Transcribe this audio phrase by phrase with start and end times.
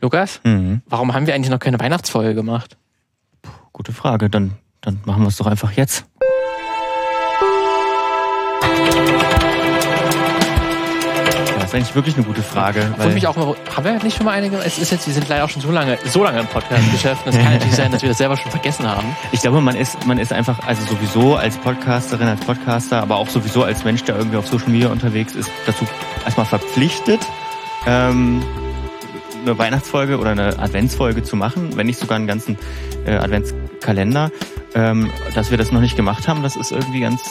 [0.00, 0.82] Lukas, Mhm.
[0.86, 2.76] warum haben wir eigentlich noch keine Weihnachtsfolge gemacht?
[3.72, 4.30] Gute Frage.
[4.30, 6.04] Dann, dann machen wir es doch einfach jetzt.
[11.58, 12.94] Das ist eigentlich wirklich eine gute Frage.
[12.96, 14.56] Obwohl mich auch mal, haben wir nicht schon mal einige?
[14.56, 17.26] Es ist jetzt, wir sind leider auch schon so lange, so lange im Podcast-Geschäft.
[17.26, 19.14] Es kann natürlich sein, dass wir das selber schon vergessen haben.
[19.32, 23.28] Ich glaube, man ist, man ist einfach, also sowieso als Podcasterin, als Podcaster, aber auch
[23.28, 25.86] sowieso als Mensch, der irgendwie auf Social Media unterwegs ist, dazu
[26.24, 27.20] erstmal verpflichtet,
[27.86, 28.42] ähm,
[29.42, 32.58] eine Weihnachtsfolge oder eine Adventsfolge zu machen, wenn nicht sogar einen ganzen
[33.06, 34.30] äh, Adventskalender.
[34.74, 37.22] Ähm, dass wir das noch nicht gemacht haben, das ist irgendwie ganz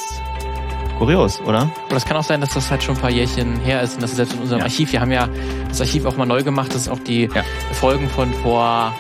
[0.98, 1.60] kurios, oder?
[1.86, 4.02] Aber das kann auch sein, dass das halt schon ein paar Jährchen her ist und
[4.04, 4.66] das ist selbst in unserem Ja.
[4.66, 4.92] Archiv.
[4.92, 5.30] Wir haben ja
[5.70, 7.44] das Archiv auch mal neu gemacht, dass auch die Ja.
[7.74, 8.96] Folgen von vor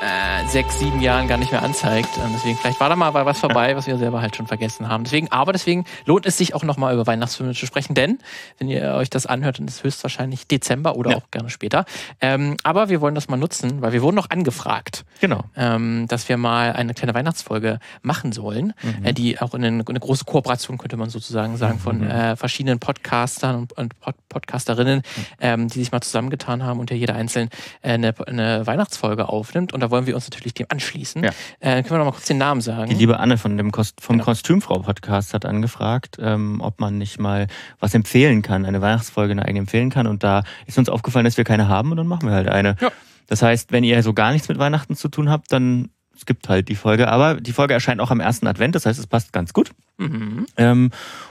[0.00, 2.16] äh, sechs, sieben Jahren gar nicht mehr anzeigt.
[2.18, 5.04] Und deswegen, vielleicht war da mal was vorbei, was wir selber halt schon vergessen haben.
[5.04, 8.18] Deswegen, aber deswegen lohnt es sich auch nochmal über Weihnachtsfilme zu sprechen, denn
[8.58, 11.16] wenn ihr euch das anhört, dann ist höchstwahrscheinlich Dezember oder Ja.
[11.18, 11.84] auch gerne später.
[12.20, 15.44] Ähm, aber wir wollen das mal nutzen, weil wir wurden noch angefragt Genau.
[15.56, 18.72] ähm, dass wir mal eine kleine Weihnachtsfolge machen sollen,
[19.02, 22.78] äh, die auch in eine, eine große Kooperation, könnte man sozusagen sagen, von äh, verschiedenen
[22.78, 25.02] Podcastern und, und Pod Podcasterinnen,
[25.40, 27.48] ähm, die sich mal zusammengetan haben und ja jeder einzeln
[27.82, 29.72] äh, eine, eine Weihnachtsfolge aufnimmt.
[29.72, 31.22] Und da wollen wir uns natürlich dem anschließen.
[31.24, 31.30] Ja.
[31.60, 32.88] Äh, können wir noch mal kurz den Namen sagen?
[32.90, 34.24] Die liebe Anne von dem Kost vom Genau.
[34.24, 37.46] Kostümfrau-Podcast hat angefragt, ähm, ob man nicht mal
[37.78, 40.06] was empfehlen kann, eine Weihnachtsfolge eine eigene empfehlen kann.
[40.06, 42.76] Und da ist uns aufgefallen, dass wir keine haben und dann machen wir halt eine.
[42.80, 42.90] Ja.
[43.26, 46.48] Das heißt, wenn ihr so gar nichts mit Weihnachten zu tun habt, dann es gibt
[46.48, 47.08] halt die Folge.
[47.08, 49.70] Aber die Folge erscheint auch am ersten Advent, das heißt, es passt ganz gut.
[50.00, 50.46] Mhm.
[50.56, 50.90] Ähm,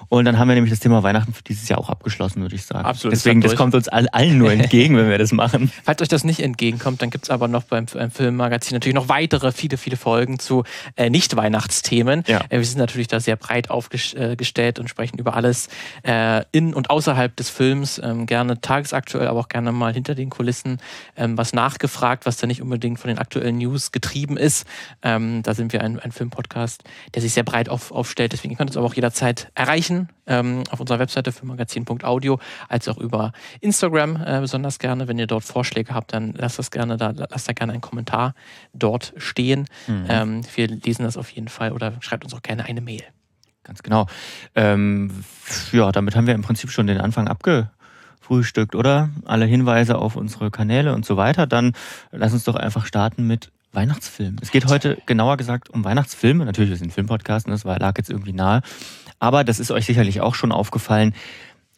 [0.09, 2.65] und dann haben wir nämlich das Thema Weihnachten für dieses Jahr auch abgeschlossen, würde ich
[2.65, 2.85] sagen.
[2.85, 5.71] Absolut, Deswegen, das kommt uns all, allen nur entgegen, wenn wir das machen.
[5.83, 9.51] Falls euch das nicht entgegenkommt, dann gibt's aber noch beim, beim Filmmagazin natürlich noch weitere,
[9.51, 10.63] viele, viele Folgen zu
[10.95, 12.23] äh, Nicht-Weihnachtsthemen.
[12.27, 12.41] Ja.
[12.49, 15.69] Äh, wir sind natürlich da sehr breit aufgestellt und sprechen über alles
[16.03, 18.01] äh, in und außerhalb des Films.
[18.03, 20.79] Ähm, gerne tagesaktuell, aber auch gerne mal hinter den Kulissen
[21.17, 24.65] ähm, was nachgefragt, was da nicht unbedingt von den aktuellen News getrieben ist.
[25.03, 28.33] Ähm, da sind wir ein, ein Filmpodcast, der sich sehr breit auf, aufstellt.
[28.33, 33.31] Deswegen könnt uns aber auch jederzeit erreichen ähm, auf unserer Webseite filmmagazin.audio, als auch über
[33.61, 35.07] Instagram äh, besonders gerne.
[35.07, 38.33] Wenn ihr dort Vorschläge habt, dann lasst das gerne da, lasst da gerne einen Kommentar
[38.73, 39.65] dort stehen.
[40.09, 43.03] Ähm, wir lesen das auf jeden Fall oder schreibt uns auch gerne eine Mail.
[43.63, 44.07] Ganz genau.
[44.55, 45.23] Ähm,
[45.71, 49.09] ja, damit haben wir im Prinzip schon den Anfang abgefrühstückt, oder?
[49.23, 51.47] Alle Hinweise auf unsere Kanäle und so weiter.
[51.47, 51.71] Dann
[52.11, 54.37] lass uns doch einfach starten mit Weihnachtsfilmen.
[54.41, 56.45] Es geht heute genauer gesagt um Weihnachtsfilme.
[56.45, 58.61] Natürlich, wir sind ein Filmpodcast und das war, lag jetzt irgendwie nahe.
[59.19, 61.13] Aber das ist euch sicherlich auch schon aufgefallen,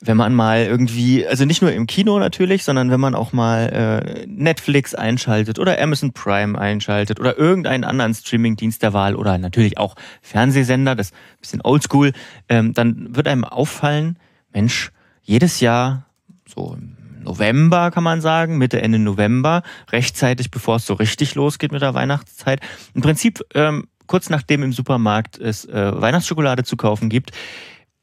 [0.04, 3.70] wenn man mal irgendwie, also nicht nur im Kino natürlich, sondern wenn man auch mal
[3.70, 9.78] äh, Netflix einschaltet oder Amazon Prime einschaltet oder irgendeinen anderen Streamingdienst der Wahl oder natürlich
[9.78, 12.14] auch Fernsehsender, das ist ein bisschen oldschool,
[12.50, 14.18] ähm, dann wird einem auffallen,
[14.52, 14.92] Mensch,
[15.22, 16.08] jedes Jahr
[16.48, 21.72] so im November kann man sagen, Mitte, Ende November, rechtzeitig bevor es so richtig losgeht
[21.72, 22.60] mit der Weihnachtszeit.
[22.94, 27.32] Im Prinzip ähm, kurz nachdem im Supermarkt es äh, Weihnachtsschokolade zu kaufen gibt,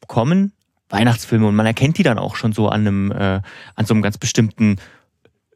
[0.07, 0.53] kommen
[0.91, 3.41] Weihnachtsfilme und man erkennt die dann auch schon so an einem, äh,
[3.75, 4.77] an so einem ganz bestimmten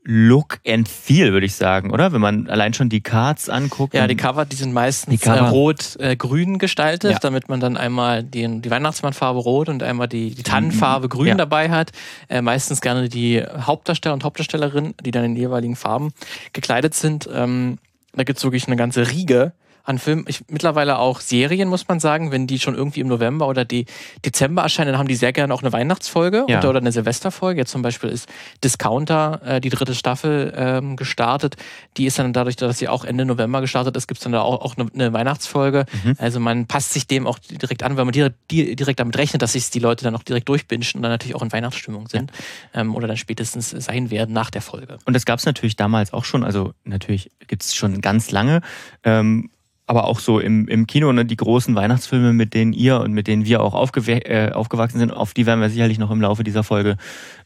[0.04, 2.12] Look and Feel, würde ich sagen, oder?
[2.12, 3.94] Wenn man allein schon die Cards anguckt.
[3.94, 7.18] Ja, die Cover, die sind meistens Die äh, rot-grün gestaltet, Ja.
[7.20, 11.28] damit man dann einmal die, die Weihnachtsmannfarbe rot und einmal die, die Tannenfarbe grün Mhm.
[11.28, 11.34] Ja.
[11.36, 11.92] dabei hat.
[12.28, 16.12] Äh, meistens gerne die Hauptdarsteller und Hauptdarstellerinnen, die dann in den jeweiligen Farben
[16.52, 17.28] gekleidet sind.
[17.32, 17.78] Ähm,
[18.14, 19.52] da gibt's wirklich eine ganze Riege
[19.84, 20.24] an Filmen.
[20.28, 23.86] Ich, mittlerweile auch Serien, muss man sagen, wenn die schon irgendwie im November oder die
[24.24, 26.64] Dezember erscheinen, dann haben die sehr gerne auch eine Weihnachtsfolge Ja.
[26.68, 27.60] oder, eine Silvesterfolge.
[27.60, 28.28] Jetzt zum Beispiel ist
[28.62, 31.56] Discounter, äh, die dritte Staffel, ähm, gestartet.
[31.96, 34.60] Die ist dann dadurch, dass sie auch Ende November gestartet ist, gibt's dann da auch,
[34.60, 35.86] auch eine, eine Weihnachtsfolge.
[36.04, 36.14] Mhm.
[36.18, 39.42] Also man passt sich dem auch direkt an, weil man direkt, di- direkt damit rechnet,
[39.42, 42.30] dass sich die Leute dann auch direkt durchbingen und dann natürlich auch in Weihnachtsstimmung sind
[42.74, 44.98] ähm, oder dann spätestens sein werden nach der Folge.
[45.04, 48.60] Und das gab es natürlich damals auch schon, also natürlich gibt es schon ganz lange,
[49.04, 49.50] ähm,
[49.92, 53.26] aber auch so im, im Kino, ne, die großen Weihnachtsfilme, mit denen ihr und mit
[53.26, 56.64] denen wir auch äh, aufgewachsen sind, auf die werden wir sicherlich noch im Laufe dieser
[56.64, 56.96] Folge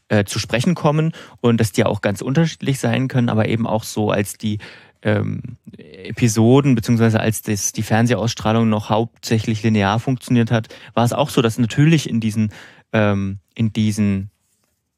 [0.07, 3.83] äh, zu sprechen kommen und dass die auch ganz unterschiedlich sein können, aber eben auch
[3.83, 4.59] so als die
[5.01, 5.41] ähm,
[5.77, 11.41] Episoden, beziehungsweise als das, die Fernsehausstrahlung noch hauptsächlich linear funktioniert hat, war es auch so,
[11.41, 12.53] dass natürlich in diesen,
[12.93, 14.31] ähm, in diesen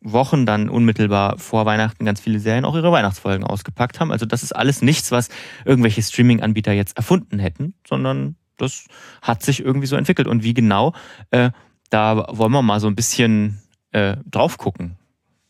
[0.01, 4.11] Wochen dann unmittelbar vor Weihnachten ganz viele Serien auch ihre Weihnachtsfolgen ausgepackt haben.
[4.11, 5.29] Also das ist alles nichts, was
[5.65, 8.85] irgendwelche Streaming-Anbieter jetzt erfunden hätten, sondern das
[9.21, 10.27] hat sich irgendwie so entwickelt.
[10.27, 10.93] Und wie genau,
[11.31, 11.51] äh,
[11.89, 13.59] da wollen wir mal so ein bisschen
[13.91, 14.95] äh, drauf gucken,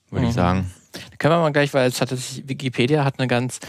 [0.09, 0.29] würde Mhm.
[0.29, 0.71] ich sagen.
[0.91, 3.59] Da können wir mal gleich, weil es hat sich, Wikipedia hat eine ganz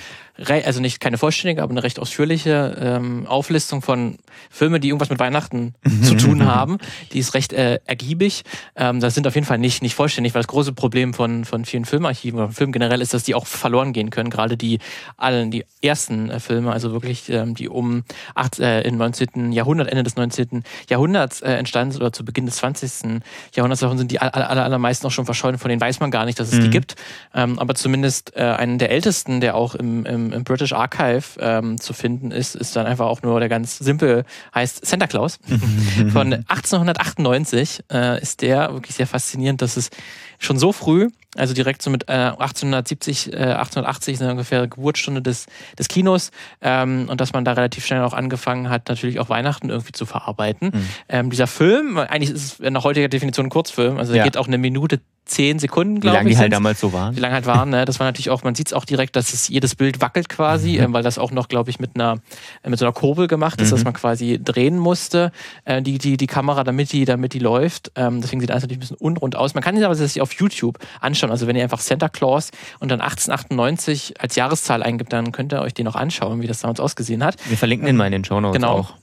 [0.47, 4.19] also nicht keine vollständige, aber eine recht ausführliche ähm, Auflistung von
[4.51, 6.79] Filmen, die irgendwas mit Weihnachten zu tun haben.
[7.13, 8.43] Die ist recht äh, ergiebig.
[8.77, 11.65] Ähm, das sind auf jeden Fall nicht, nicht vollständig, weil das große Problem von, von
[11.65, 14.31] vielen Filmarchiven oder Filmen generell ist, dass die auch verloren gehen können.
[14.31, 14.79] Gerade die
[15.17, 18.05] allen, die ersten äh, Filme, also wirklich ähm, die um
[18.35, 19.53] acht, äh, im 19.
[19.53, 20.65] Jahrhundert, Ende des 19.
[20.89, 23.21] Jahrhunderts äh, entstanden sind oder zu Beginn des 20.
[23.55, 26.25] Jahrhunderts, davon sind die aller, aller, allermeisten auch schon verschollen, von denen weiß man gar
[26.25, 26.63] nicht, dass es mhm.
[26.65, 26.97] die gibt.
[27.35, 31.81] Ähm, aber zumindest äh, einen der ältesten, der auch im, im, im British Archive ähm,
[31.81, 34.25] zu finden ist, ist dann einfach auch nur der ganz simpel,
[34.55, 35.38] heißt Santa Claus.
[36.12, 39.91] Von 1898 äh, ist der wirklich sehr faszinierend, dass es
[40.38, 45.47] schon so früh, also direkt so mit äh, 1870, äh, 1880 ist ungefähr Geburtsstunde des,
[45.79, 46.31] des Kinos
[46.62, 50.06] ähm, und dass man da relativ schnell auch angefangen hat, natürlich auch Weihnachten irgendwie zu
[50.06, 50.71] verarbeiten.
[50.73, 50.88] Mhm.
[51.09, 54.21] Ähm, dieser Film, eigentlich ist es nach heutiger Definition ein Kurzfilm, also ja.
[54.21, 56.20] er geht auch eine Minute zehn Sekunden, glaube ich.
[56.20, 57.17] Wie lange die halt damals so waren.
[57.17, 57.84] Wie lange halt waren, ne?
[57.84, 60.78] Das war natürlich auch, man sieht es auch direkt, dass es jedes Bild wackelt quasi,
[60.78, 60.78] mhm.
[60.78, 62.19] äh, weil das auch noch, glaube ich, mit einer,
[62.67, 63.76] mit so einer Kurbel gemacht ist, mhm.
[63.76, 65.32] dass man quasi drehen musste,
[65.64, 67.93] äh, die, die, die Kamera, damit die, damit die läuft.
[67.94, 69.55] Ähm, deswegen sieht alles natürlich ein bisschen unrund aus.
[69.55, 71.31] Man kann sich aber sich auf YouTube anschauen.
[71.31, 72.50] Also wenn ihr einfach Santa Claus
[72.81, 76.61] und dann 1898 als Jahreszahl eingibt, dann könnt ihr euch den auch anschauen, wie das
[76.61, 77.37] damals ausgesehen hat.
[77.49, 78.78] Wir verlinken den mal in den Show Notes genau.
[78.78, 78.94] auch.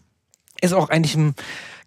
[0.59, 1.35] Ist auch eigentlich ein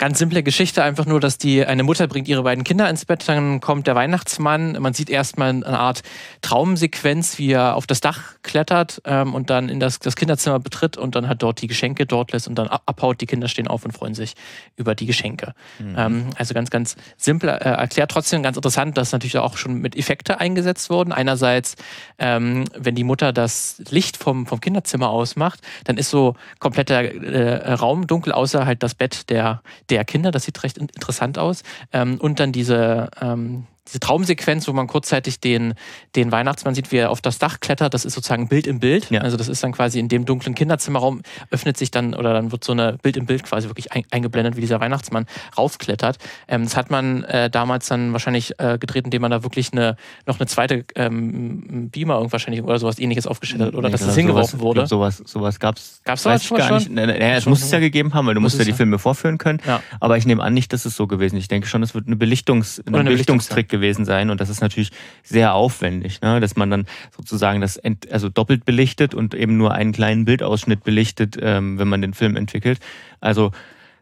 [0.01, 3.29] Ganz simple Geschichte, einfach nur, dass die eine Mutter bringt ihre beiden Kinder ins Bett,
[3.29, 6.01] dann kommt der Weihnachtsmann, man sieht erstmal eine Art
[6.41, 10.97] Traumsequenz, wie er auf das Dach klettert ähm, und dann in das, das Kinderzimmer betritt
[10.97, 13.21] und dann hat dort die Geschenke dort lässt und dann abhaut.
[13.21, 14.37] Die Kinder stehen auf und freuen sich
[14.75, 15.53] über die Geschenke.
[15.79, 15.95] Mhm.
[15.99, 18.11] Ähm, also ganz, ganz simpel äh, erklärt.
[18.11, 21.13] Trotzdem ganz interessant, dass natürlich auch schon mit Effekte eingesetzt wurden.
[21.13, 21.77] Einerseits,
[22.19, 27.75] ähm, wenn die Mutter das Licht vom, vom Kinderzimmer ausmacht, dann ist so kompletter äh,
[27.75, 30.31] Raum dunkel, außer halt das Bett der, der Kinder.
[30.31, 31.63] Das sieht recht interessant aus.
[31.93, 35.75] Ähm, und dann diese, ähm, diese Traumsequenz, wo man kurzzeitig den,
[36.15, 39.11] den Weihnachtsmann sieht, wie er auf das Dach klettert, das ist sozusagen Bild im Bild.
[39.11, 39.23] Ja.
[39.23, 42.63] Also das ist dann quasi in dem dunklen Kinderzimmerraum öffnet sich dann oder dann wird
[42.63, 45.27] so eine Bild im Bild quasi wirklich ein, eingeblendet, wie dieser Weihnachtsmann
[45.59, 46.19] raufklettert.
[46.47, 49.97] Ähm, das hat man äh, damals dann wahrscheinlich äh, gedreht, indem man da wirklich eine,
[50.25, 54.15] noch eine zweite ähm, Beamer wahrscheinlich oder sowas ähnliches aufgestellt hat oder nee, dass das
[54.15, 54.87] hingeworfen sowas, wurde.
[54.87, 56.01] Sowas, sowas gab's.
[56.05, 56.77] Gab's sowas gar schon?
[56.77, 56.91] nicht.
[56.91, 59.59] Naja, es muss es ja gegeben haben, weil du musst ja die Filme vorführen können.
[59.67, 59.83] Ja.
[59.99, 61.37] Aber ich nehme an, nicht, dass es so gewesen.
[61.37, 64.63] Ich denke schon, es wird eine Belichtungs, ein Belichtungstrick gewesen sein und das ist ist
[64.63, 64.91] natürlich
[65.23, 66.41] sehr aufwendig, ne?
[66.41, 66.87] dass man dann
[67.17, 71.89] sozusagen das ent, also doppelt belichtet und eben nur einen kleinen Bildausschnitt belichtet, ähm, wenn
[71.89, 72.79] man den Film entwickelt.
[73.21, 73.53] Also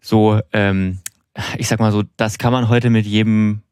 [0.01, 0.99] so, ähm,
[1.57, 3.63] ich sag mal so, das kann man heute mit jedem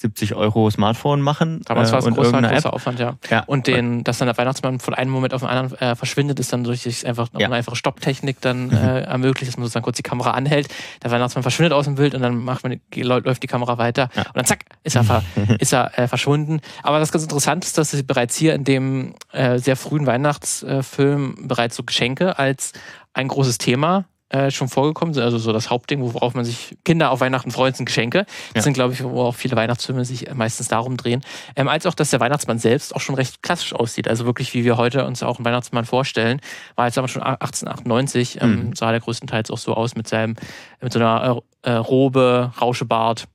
[0.00, 1.60] 70 Euro Smartphone machen.
[1.64, 3.14] Damals äh, war es ein großer, großer Aufwand, ja.
[3.30, 3.44] ja.
[3.46, 6.52] Und den, dass dann der Weihnachtsmann von einem Moment auf den anderen äh, verschwindet, ist
[6.52, 7.46] dann durch einfach ja.
[7.46, 10.68] eine einfache Stopptechnik dann äh, ermöglicht, dass man sozusagen kurz die Kamera anhält.
[11.02, 14.22] Der Weihnachtsmann verschwindet aus dem Bild und dann macht man, läuft die Kamera weiter ja.
[14.22, 15.22] und dann zack, ist er, ver,
[15.58, 16.60] ist er äh, verschwunden.
[16.82, 21.48] Aber das ganz interessant ist, dass sie bereits hier in dem äh, sehr frühen Weihnachtsfilm
[21.48, 22.72] bereits so Geschenke als
[23.14, 25.22] ein großes Thema äh, schon vorgekommen sind.
[25.22, 28.26] Also so das Hauptding, worauf man sich Kinder auf Weihnachten freuen, sind Geschenke.
[28.54, 28.62] Das ja.
[28.62, 31.22] sind, glaube ich, wo auch viele Weihnachtsfilme sich meistens darum drehen.
[31.54, 34.08] Ähm, als auch, dass der Weihnachtsmann selbst auch schon recht klassisch aussieht.
[34.08, 36.40] Also wirklich, wie wir heute uns auch einen Weihnachtsmann vorstellen.
[36.74, 38.74] War jetzt aber schon 1898, ähm, mhm.
[38.74, 40.34] sah der größtenteils auch so aus mit seinem,
[40.80, 43.28] mit so einer äh, Robe, Rauschebart.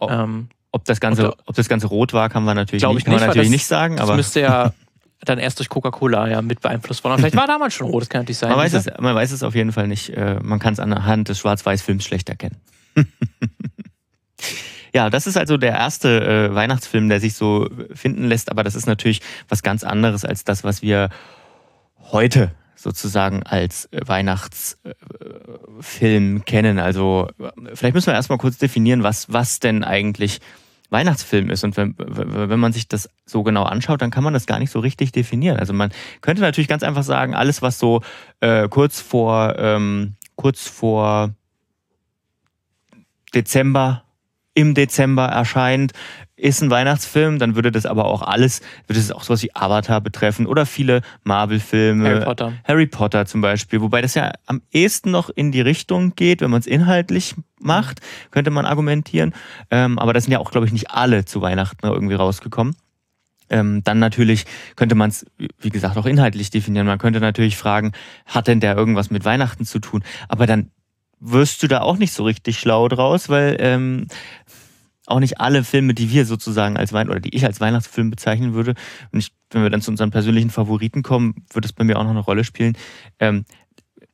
[0.00, 0.08] Oh.
[0.10, 3.04] Ähm, ob das Ganze, ob das Ganze rot war, kann man natürlich, nicht, ich nicht,
[3.04, 3.98] kann man natürlich das, nicht sagen.
[3.98, 4.72] Aber das müsste ja
[5.24, 7.18] dann erst durch Coca-Cola ja mit beeinflusst worden.
[7.18, 8.50] vielleicht war damals schon rot, das kann natürlich sein.
[8.50, 10.10] Man weiß, es, man weiß es auf jeden Fall nicht.
[10.10, 12.56] Äh, man kann es anhand des Schwarz-Weiß-Films schlecht erkennen.
[14.94, 18.74] Ja, das ist also der erste äh, Weihnachtsfilm, der sich so finden lässt, aber das
[18.74, 21.10] ist natürlich was ganz anderes als das, was wir
[22.10, 26.78] heute sozusagen als Weihnachtsfilm kennen.
[26.78, 27.28] Also
[27.74, 30.40] vielleicht müssen wir erstmal kurz definieren, was, was denn eigentlich
[30.90, 31.64] Weihnachtsfilm ist.
[31.64, 34.70] Und wenn, wenn man sich das so genau anschaut, dann kann man das gar nicht
[34.70, 35.58] so richtig definieren.
[35.58, 35.90] Also man
[36.20, 38.02] könnte natürlich ganz einfach sagen, alles, was so
[38.40, 41.34] äh, kurz vor ähm, kurz vor
[43.34, 44.04] Dezember
[44.58, 45.92] im Dezember erscheint,
[46.34, 50.00] ist ein Weihnachtsfilm, dann würde das aber auch alles, würde es auch sowas wie Avatar
[50.00, 52.08] betreffen oder viele Marvel-Filme.
[52.08, 52.52] Harry Potter.
[52.64, 56.50] Harry Potter zum Beispiel, wobei das ja am ehesten noch in die Richtung geht, wenn
[56.50, 58.00] man es inhaltlich macht,
[58.32, 59.32] könnte man argumentieren.
[59.70, 62.74] Ähm, aber das sind ja auch, glaube ich, nicht alle zu Weihnachten irgendwie rausgekommen.
[63.50, 65.24] Ähm, dann natürlich könnte man es,
[65.60, 66.88] wie gesagt, auch inhaltlich definieren.
[66.88, 67.92] Man könnte natürlich fragen,
[68.26, 70.02] hat denn der irgendwas mit Weihnachten zu tun?
[70.28, 70.72] Aber dann
[71.20, 74.06] wirst du da auch nicht so richtig schlau draus, weil ähm,
[75.06, 78.54] auch nicht alle Filme, die wir sozusagen als Wein oder die ich als Weihnachtsfilm bezeichnen
[78.54, 78.74] würde,
[79.12, 82.04] und ich, wenn wir dann zu unseren persönlichen Favoriten kommen, wird es bei mir auch
[82.04, 82.76] noch eine Rolle spielen.
[83.18, 83.44] Ähm,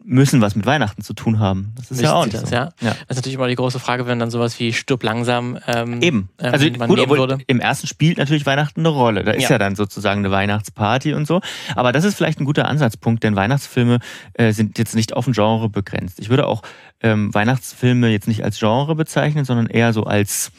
[0.04, 1.72] müssen was mit Weihnachten zu tun haben.
[1.76, 2.54] Das ist Wissen ja auch nicht das, so.
[2.54, 2.68] ja?
[2.80, 2.90] ja?
[2.90, 6.28] Das ist natürlich immer die große Frage, wenn dann sowas wie Stirb langsam ähm, Eben.
[6.38, 7.38] Ähm, also gut, obwohl würde.
[7.46, 9.24] im ersten spielt natürlich Weihnachten eine Rolle.
[9.24, 9.50] Da ist ja.
[9.50, 9.58] ja.
[9.58, 11.40] dann sozusagen eine Weihnachtsparty und so.
[11.74, 13.98] Aber das ist vielleicht ein guter Ansatzpunkt, denn Weihnachtsfilme
[14.34, 16.20] äh, sind jetzt nicht auf ein Genre begrenzt.
[16.20, 16.62] Ich würde auch
[17.00, 20.52] ähm, Weihnachtsfilme jetzt nicht als Genre bezeichnen, sondern eher so als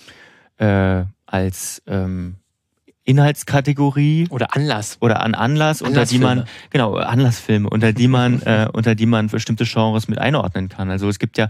[0.58, 2.38] äh, als ähm,
[3.06, 8.68] Inhaltskategorie oder Anlass oder an Anlass unter die man genau Anlassfilme unter die man äh,
[8.74, 10.90] unter die man bestimmte Genres mit einordnen kann.
[10.90, 11.48] Also es gibt ja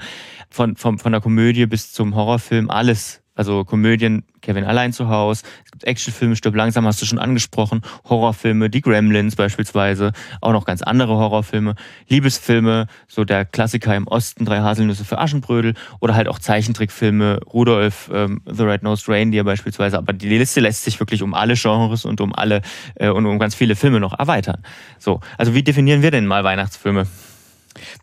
[0.50, 5.44] von von von der Komödie bis zum Horrorfilm alles also Komödien, Kevin allein zu Hause,
[5.66, 10.66] es gibt Actionfilme, Stirb langsam, hast du schon angesprochen, Horrorfilme, die Gremlins beispielsweise, auch noch
[10.66, 11.76] ganz andere Horrorfilme,
[12.08, 15.74] Liebesfilme, so der Klassiker im Osten, Drei Haselnüsse für Aschenbrödel.
[16.00, 21.00] Oder halt auch Zeichentrickfilme, Rudolf, ähm, The Red-Nosed Reindeer beispielsweise, aber die Liste lässt sich
[21.00, 22.62] wirklich um alle Genres und um alle
[22.96, 24.64] äh, und um ganz viele Filme noch erweitern.
[25.00, 27.08] So, also wie definieren wir denn mal Weihnachtsfilme?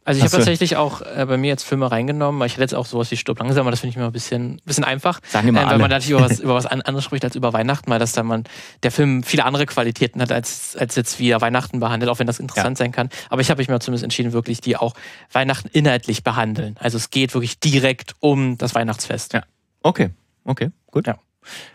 [0.04, 2.74] Also ich habe tatsächlich auch äh, bei mir jetzt Filme reingenommen, weil ich hätte jetzt
[2.74, 5.20] auch sowas wie Stirb langsam, aber das finde ich immer ein bisschen, bisschen einfach.
[5.28, 7.52] Sagen wir mal äh, weil man natürlich über was, über was anderes spricht als über
[7.52, 8.44] Weihnachten, weil das dann man,
[8.82, 12.26] der Film viele andere Qualitäten hat, als, als jetzt wie er Weihnachten behandelt, auch wenn
[12.26, 12.84] das interessant ja.
[12.84, 13.08] sein kann.
[13.30, 14.94] Aber ich habe mich mal zumindest entschieden, wirklich die auch
[15.32, 16.76] Weihnachten inhaltlich behandeln.
[16.78, 19.32] Also es geht wirklich direkt um das Weihnachtsfest.
[19.32, 19.42] Ja.
[19.82, 20.10] Okay,
[20.44, 21.06] okay, gut.
[21.06, 21.16] Ja.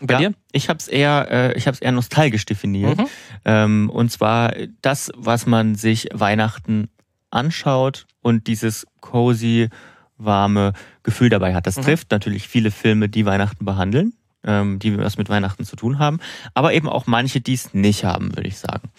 [0.00, 0.34] Und bei ja, dir?
[0.52, 2.98] Ich habe es eher, äh, ich habe es eher nostalgisch definiert.
[2.98, 3.06] Mhm.
[3.44, 6.88] Ähm, und zwar das, was man sich Weihnachten
[7.30, 9.68] anschaut und dieses cozy,
[10.16, 11.66] warme Gefühl dabei hat.
[11.66, 11.82] Das mhm.
[11.82, 16.18] trifft natürlich viele Filme, die Weihnachten behandeln, ähm, die was mit Weihnachten zu tun haben,
[16.54, 18.90] aber eben auch manche, die es nicht haben, würde ich sagen.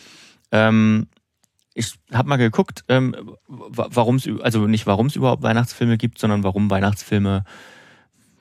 [0.51, 1.07] Ähm,
[1.74, 3.15] ich habe mal geguckt, ähm,
[3.48, 7.43] warum es, also nicht warum es überhaupt Weihnachtsfilme gibt, sondern warum Weihnachtsfilme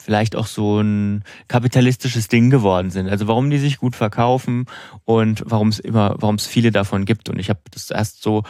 [0.01, 3.09] vielleicht auch so ein kapitalistisches Ding geworden sind.
[3.09, 4.67] Also warum die sich gut verkaufen
[5.05, 7.29] und warum es immer, warum es viele davon gibt.
[7.29, 8.43] Und ich habe das erst so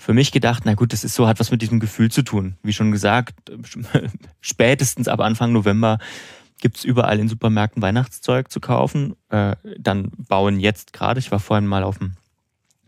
[0.00, 2.56] für mich gedacht, na gut, das ist so, hat was mit diesem Gefühl zu tun.
[2.62, 3.34] Wie schon gesagt,
[4.40, 5.98] spätestens ab Anfang November
[6.62, 9.14] gibt's überall in Supermärkten Weihnachtszeug zu kaufen.
[9.28, 12.14] Äh, dann bauen jetzt gerade, ich war vorhin mal auf dem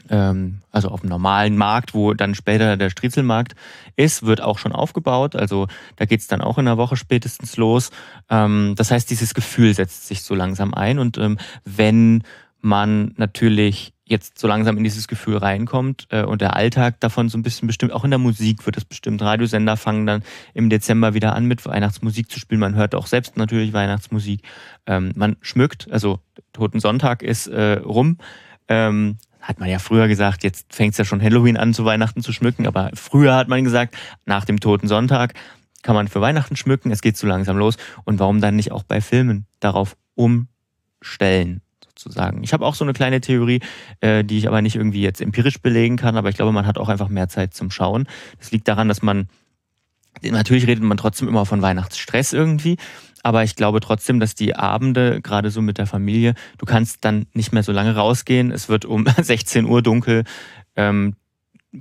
[0.09, 3.57] ähm, also auf dem normalen Markt, wo dann später der Striezelmarkt
[3.95, 5.37] ist, wird auch schon aufgebaut.
[5.37, 7.91] Also da geht's dann auch in der Woche spätestens los.
[8.31, 10.99] Ähm, das heißt, dieses Gefühl setzt sich so langsam ein.
[10.99, 12.25] Und ähm, wenn
[12.63, 17.37] man natürlich jetzt so langsam in dieses Gefühl reinkommt äh, und der Alltag davon so
[17.37, 19.21] ein bisschen bestimmt, auch in der Musik wird es bestimmt.
[19.21, 20.23] Radiosender fangen dann
[20.55, 22.61] im Dezember wieder an, mit Weihnachtsmusik zu spielen.
[22.61, 24.43] Man hört auch selbst natürlich Weihnachtsmusik.
[24.87, 26.21] Ähm, man schmückt, also
[26.53, 28.19] Toten Sonntag ist äh, rum.
[28.69, 32.23] Ähm, hat man ja früher gesagt, jetzt fängt es ja schon Halloween an, zu Weihnachten
[32.23, 35.35] zu schmücken, aber früher hat man gesagt, nach dem Toten Sonntag
[35.83, 37.77] kann man für Weihnachten schmücken, es geht so langsam los.
[38.05, 41.61] Und warum dann nicht auch bei Filmen darauf umstellen?
[42.03, 42.43] Sozusagen.
[42.43, 43.61] Ich habe auch so eine kleine Theorie,
[44.01, 46.79] äh, die ich aber nicht irgendwie jetzt empirisch belegen kann, aber ich glaube, man hat
[46.79, 48.07] auch einfach mehr Zeit zum Schauen.
[48.39, 49.29] Das liegt daran, dass man,
[50.23, 52.77] natürlich redet man trotzdem immer von Weihnachtsstress irgendwie,
[53.23, 57.27] aber ich glaube trotzdem, dass die Abende, gerade so mit der Familie, du kannst dann
[57.35, 58.51] nicht mehr so lange rausgehen.
[58.51, 60.25] Es wird um 16 Uhr dunkel.
[60.77, 61.15] Ähm,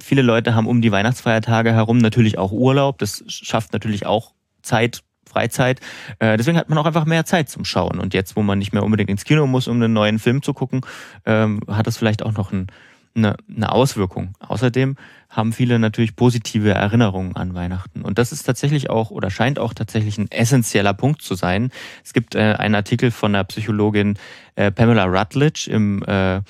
[0.01, 2.99] viele Leute haben um die Weihnachtsfeiertage herum natürlich auch Urlaub.
[2.99, 5.01] Das schafft natürlich auch Zeit
[5.31, 5.79] Freizeit.
[6.19, 7.99] Äh, deswegen hat man auch einfach mehr Zeit zum Schauen.
[7.99, 10.53] Und jetzt, wo man nicht mehr unbedingt ins Kino muss, um einen neuen Film zu
[10.53, 10.81] gucken,
[11.25, 12.67] ähm, hat das vielleicht auch noch ein,
[13.15, 14.35] eine, eine Auswirkung.
[14.39, 14.95] Außerdem
[15.29, 18.01] haben viele natürlich positive Erinnerungen an Weihnachten.
[18.01, 21.71] Und das ist tatsächlich auch oder scheint auch tatsächlich ein essentieller Punkt zu sein.
[22.03, 24.17] Es gibt äh, einen Artikel von der Psychologin
[24.55, 26.41] äh, Pamela Rutledge im, äh,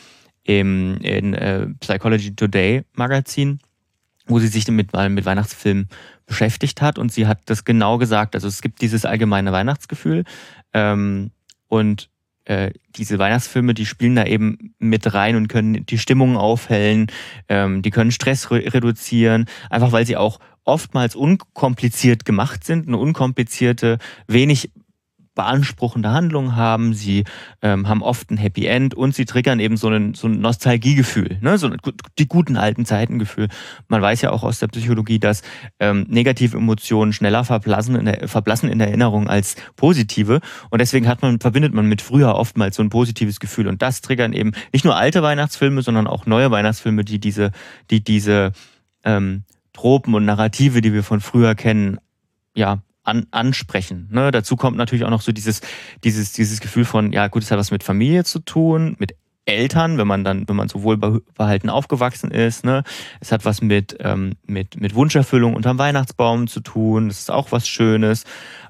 [0.44, 3.60] im in, äh, Psychology Today Magazin,
[4.26, 5.88] wo sie sich mit, mit Weihnachtsfilmen
[6.32, 8.36] beschäftigt hat und sie hat das genau gesagt.
[8.36, 10.24] Also es gibt dieses allgemeine Weihnachtsgefühl
[10.74, 11.32] ähm,
[11.68, 12.10] und
[12.46, 17.08] äh, diese Weihnachtsfilme, die spielen da eben mit rein und können die Stimmung aufhellen,
[17.50, 22.98] ähm, die können Stress re reduzieren, einfach weil sie auch oftmals unkompliziert gemacht sind, eine
[22.98, 23.98] unkomplizierte,
[24.28, 24.72] wenig
[25.34, 27.24] beanspruchende Handlung haben, sie
[27.62, 31.38] ähm, haben oft ein Happy End und sie triggern eben so ein, so ein Nostalgiegefühl,
[31.42, 31.58] ne?
[31.58, 31.70] so
[32.20, 33.48] die guten alten Zeitengefühl.
[33.88, 35.42] Man weiß ja auch aus der Psychologie, dass
[35.80, 41.08] ähm, negative Emotionen schneller verblassen in, der, verblassen in der Erinnerung als positive und deswegen
[41.08, 44.52] hat man, verbindet man mit früher oftmals so ein positives Gefühl und das triggern eben
[44.74, 47.52] nicht nur alte Weihnachtsfilme, sondern auch neue Weihnachtsfilme, die diese,
[47.90, 48.52] die diese
[49.04, 52.00] ähm, Tropen und Narrative, die wir von früher kennen,
[52.54, 54.08] ja, an, ansprechen.
[54.12, 54.32] Ne?
[54.32, 55.62] Dazu kommt natürlich auch noch so dieses,
[56.04, 59.16] dieses, dieses Gefühl von, ja gut, es hat was mit Familie zu tun, mit
[59.46, 62.64] Eltern, wenn man dann, wenn man so wohlbehalten aufgewachsen ist.
[62.64, 62.84] Ne?
[63.20, 67.08] Es hat was mit, ähm, mit, mit Wunscherfüllung unterm Weihnachtsbaum zu tun.
[67.08, 68.26] Das ist auch was Schönes.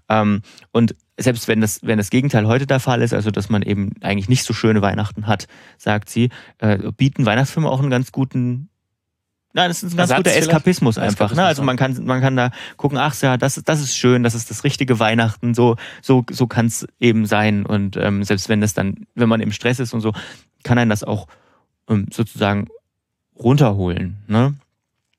[0.08, 3.62] Ähm, und selbst wenn das, wenn das Gegenteil heute der Fall ist, also dass man
[3.62, 5.48] eben eigentlich nicht so schöne Weihnachten hat,
[5.78, 8.70] sagt sie, äh, bieten Weihnachtsfilme auch einen ganz guten
[9.54, 11.34] Nein, das ist ein ganz guter Eskapismus einfach.
[11.36, 11.44] Ne?
[11.44, 14.50] Also man kann, man kann da gucken, ach ja, das, das ist schön, das ist
[14.50, 17.66] das richtige Weihnachten, so, so, so kann es eben sein.
[17.66, 20.14] Und ähm, selbst wenn das dann, wenn man im Stress ist und so,
[20.64, 21.28] kann einen das auch
[21.90, 22.70] ähm, sozusagen
[23.38, 24.18] runterholen.
[24.28, 24.56] Ne?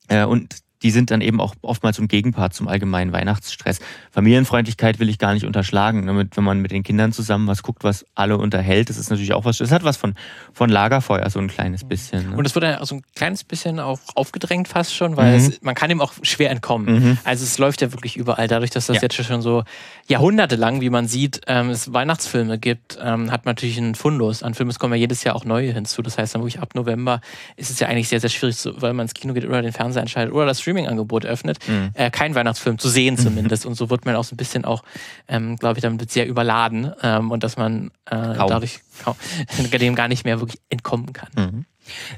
[0.08, 3.80] Äh, und die sind dann eben auch oftmals ein Gegenpart zum allgemeinen Weihnachtsstress.
[4.10, 6.06] Familienfreundlichkeit will ich gar nicht unterschlagen.
[6.06, 9.32] Damit, wenn man mit den Kindern zusammen was guckt, was alle unterhält, das ist natürlich
[9.32, 9.58] auch was.
[9.58, 10.14] Das hat was von,
[10.52, 12.30] von Lagerfeuer, so ein kleines bisschen.
[12.30, 12.36] Ne?
[12.36, 15.46] Und es wird dann so ein kleines bisschen auch aufgedrängt fast schon, weil mhm.
[15.46, 16.94] es, man kann dem auch schwer entkommen.
[16.94, 17.18] Mhm.
[17.24, 18.48] Also es läuft ja wirklich überall.
[18.48, 19.02] Dadurch, dass das ja.
[19.02, 19.64] jetzt schon so
[20.08, 24.42] jahrhundertelang, wie man sieht, ähm, es Weihnachtsfilme gibt, ähm, hat man natürlich einen Fundus.
[24.42, 26.02] An Filmen kommen ja jedes Jahr auch neue hinzu.
[26.02, 27.20] Das heißt dann wirklich ab November
[27.56, 30.02] ist es ja eigentlich sehr, sehr schwierig, weil man ins Kino geht oder den Fernseher
[30.02, 31.90] entscheidet oder das Stream Streaming-Angebot öffnet, mhm.
[31.94, 33.66] äh, kein Weihnachtsfilm zu sehen zumindest.
[33.66, 34.82] und so wird man auch so ein bisschen auch,
[35.28, 39.14] ähm, glaube ich, damit sehr überladen ähm, und dass man äh, dadurch kaum,
[39.72, 41.28] dem gar nicht mehr wirklich entkommen kann.
[41.36, 41.64] Mhm.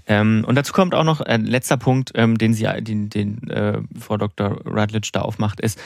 [0.06, 3.80] Ähm, und dazu kommt auch noch ein letzter Punkt, ähm, den sie, den, den äh,
[3.98, 4.60] Frau Dr.
[4.66, 5.80] Rutledge da aufmacht, ist,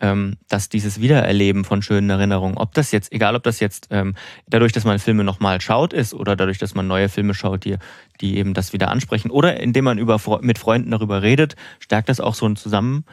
[0.00, 4.14] ähm, dass dieses Wiedererleben von schönen Erinnerungen, ob das jetzt, egal ob das jetzt ähm,
[4.48, 7.76] dadurch, dass man Filme nochmal schaut ist oder dadurch, dass man neue Filme schaut, die,
[8.20, 12.20] die eben das wieder ansprechen oder indem man über, mit Freunden darüber redet, stärkt das
[12.20, 13.04] auch so ein Zusammen,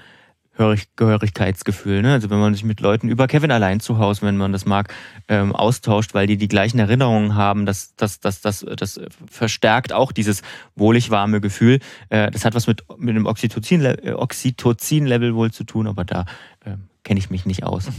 [0.57, 2.01] Gehörigkeitsgefühl.
[2.01, 2.13] Ne?
[2.13, 4.93] Also wenn man sich mit Leuten über Kevin allein zu Hause, wenn man das mag,
[5.27, 10.12] ähm, austauscht, weil die die gleichen Erinnerungen haben, das, das, das, das, das verstärkt auch
[10.12, 10.41] dieses
[10.75, 11.79] wohlig warme Gefühl.
[12.09, 16.25] Äh, das hat was mit, mit dem Oxytocin-Level Oxytocin wohl zu tun, aber da
[16.65, 17.85] ähm, kenne ich mich nicht aus.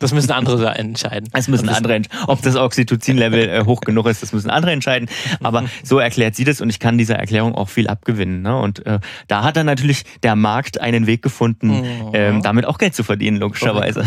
[0.00, 1.28] Das müssen andere entscheiden.
[1.32, 2.26] Das müssen das andere entscheiden.
[2.26, 5.08] Ob das Oxytocin-Level äh, hoch genug ist, das müssen andere entscheiden.
[5.40, 8.42] Aber so erklärt sie das und ich kann dieser Erklärung auch viel abgewinnen.
[8.42, 8.58] Ne?
[8.58, 12.10] Und äh, da hat dann natürlich der Markt einen Weg gefunden, oh.
[12.14, 14.04] ähm, damit auch Geld zu verdienen, logischerweise.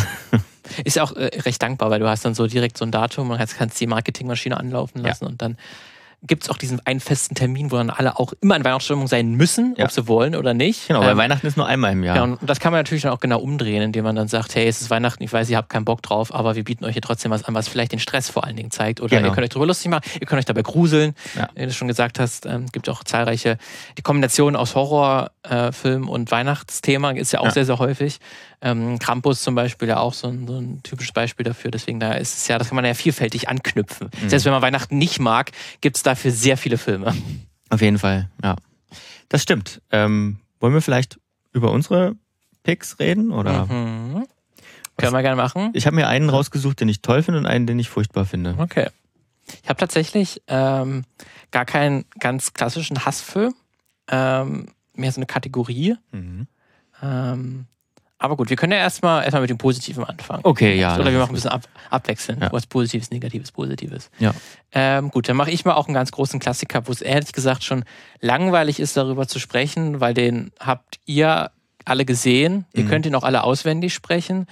[0.83, 3.29] Ist ja auch äh, recht dankbar, weil du hast dann so direkt so ein Datum
[3.31, 5.29] und kannst die Marketingmaschine anlaufen lassen ja.
[5.29, 5.55] und dann
[6.27, 9.33] gibt es auch diesen einen festen Termin, wo dann alle auch immer in Weihnachtsstimmung sein
[9.33, 9.85] müssen, ja.
[9.85, 10.87] ob sie wollen oder nicht.
[10.87, 12.15] Genau, weil ähm, Weihnachten ist nur einmal im Jahr.
[12.17, 14.67] Ja, und das kann man natürlich dann auch genau umdrehen, indem man dann sagt, hey,
[14.67, 17.01] es ist Weihnachten, ich weiß, ihr habt keinen Bock drauf, aber wir bieten euch hier
[17.01, 19.01] trotzdem was an, was vielleicht den Stress vor allen Dingen zeigt.
[19.01, 19.29] Oder genau.
[19.29, 21.15] ihr könnt euch darüber lustig machen, ihr könnt euch dabei gruseln.
[21.35, 21.49] Ja.
[21.55, 23.57] Wie du schon gesagt hast, ähm, gibt auch zahlreiche,
[23.97, 27.51] die Kombination aus Horrorfilm äh, und Weihnachtsthema ist ja auch ja.
[27.51, 28.19] sehr, sehr häufig.
[28.65, 31.69] Ähm, Krampus zum Beispiel ja auch so ein, so ein, typisches Beispiel dafür.
[31.69, 34.09] Deswegen da ist es ja, das kann man ja vielfältig anknüpfen.
[34.23, 34.29] Mhm.
[34.29, 37.13] Selbst wenn man Weihnachten nicht mag, gibt es dafür sehr viele Filme.
[37.69, 38.55] Auf jeden Fall, ja.
[39.29, 39.83] Das stimmt.
[39.91, 41.19] Ähm, wollen wir vielleicht
[41.53, 42.15] über unsere
[42.63, 43.31] Picks reden?
[43.31, 43.67] Oder?
[43.67, 44.25] Mhm.
[44.97, 45.69] Können wir gerne machen.
[45.73, 48.55] Ich habe mir einen rausgesucht, den ich toll finde und einen, den ich furchtbar finde.
[48.57, 48.87] Okay.
[49.61, 51.03] Ich habe tatsächlich ähm,
[51.51, 53.53] gar keinen ganz klassischen Hassfilm.
[54.09, 55.97] Ähm, mehr so eine Kategorie.
[56.11, 56.47] Mhm.
[57.03, 57.67] Ähm,
[58.25, 60.41] aber gut, wir können ja erstmal erstmal mit dem Positiven anfangen.
[60.43, 60.95] Okay, ja.
[60.95, 62.39] Oder wir machen ein bisschen ab, abwechseln.
[62.41, 62.51] Ja.
[62.51, 64.09] Was Positives, Negatives, Positives.
[64.19, 64.33] Ja.
[64.71, 67.63] Ähm, gut, dann mache ich mal auch einen ganz großen Klassiker, wo es ehrlich gesagt
[67.63, 67.85] schon
[68.19, 71.51] langweilig ist, darüber zu sprechen, weil den habt ihr
[71.85, 72.65] alle gesehen.
[72.73, 72.89] Ihr mhm.
[72.89, 74.47] könnt ihn auch alle auswendig sprechen.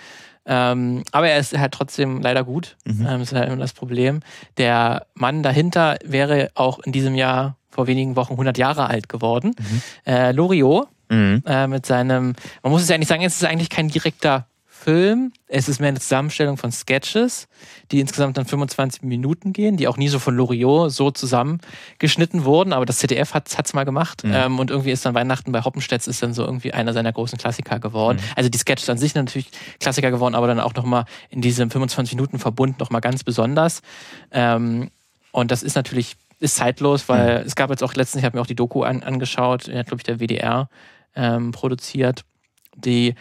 [0.45, 2.77] Ähm, aber er ist halt trotzdem leider gut.
[2.85, 3.01] Mhm.
[3.01, 4.21] Ähm, das ist halt immer das Problem.
[4.57, 9.55] Der Mann dahinter wäre auch in diesem Jahr vor wenigen Wochen 100 Jahre alt geworden.
[9.57, 9.81] Mhm.
[10.05, 11.43] Äh, Loriot Mhm.
[11.45, 14.45] Äh, mit seinem, man muss es ja nicht sagen, es ist eigentlich kein direkter
[14.83, 15.31] Film.
[15.47, 17.47] Es ist mehr eine Zusammenstellung von Sketches,
[17.91, 22.73] die insgesamt dann 25 Minuten gehen, die auch nie so von Loriot so zusammengeschnitten wurden,
[22.73, 24.25] aber das ZDF hat es mal gemacht.
[24.25, 24.33] Mhm.
[24.33, 27.37] Ähm, und irgendwie ist dann Weihnachten bei Hoppenstedt ist dann so irgendwie einer seiner großen
[27.37, 28.17] Klassiker geworden.
[28.17, 28.31] Mhm.
[28.35, 32.15] Also die Sketches an sich natürlich Klassiker geworden, aber dann auch nochmal in diesem 25
[32.15, 33.81] Minuten Verbund nochmal ganz besonders.
[34.31, 34.89] Ähm,
[35.31, 37.47] und das ist natürlich ist zeitlos, weil mhm.
[37.47, 40.03] es gab jetzt auch letztens, ich habe mir auch die Doku an, angeschaut, glaube ich,
[40.03, 40.67] der WDR
[41.15, 42.23] ähm, produziert,
[42.75, 43.15] die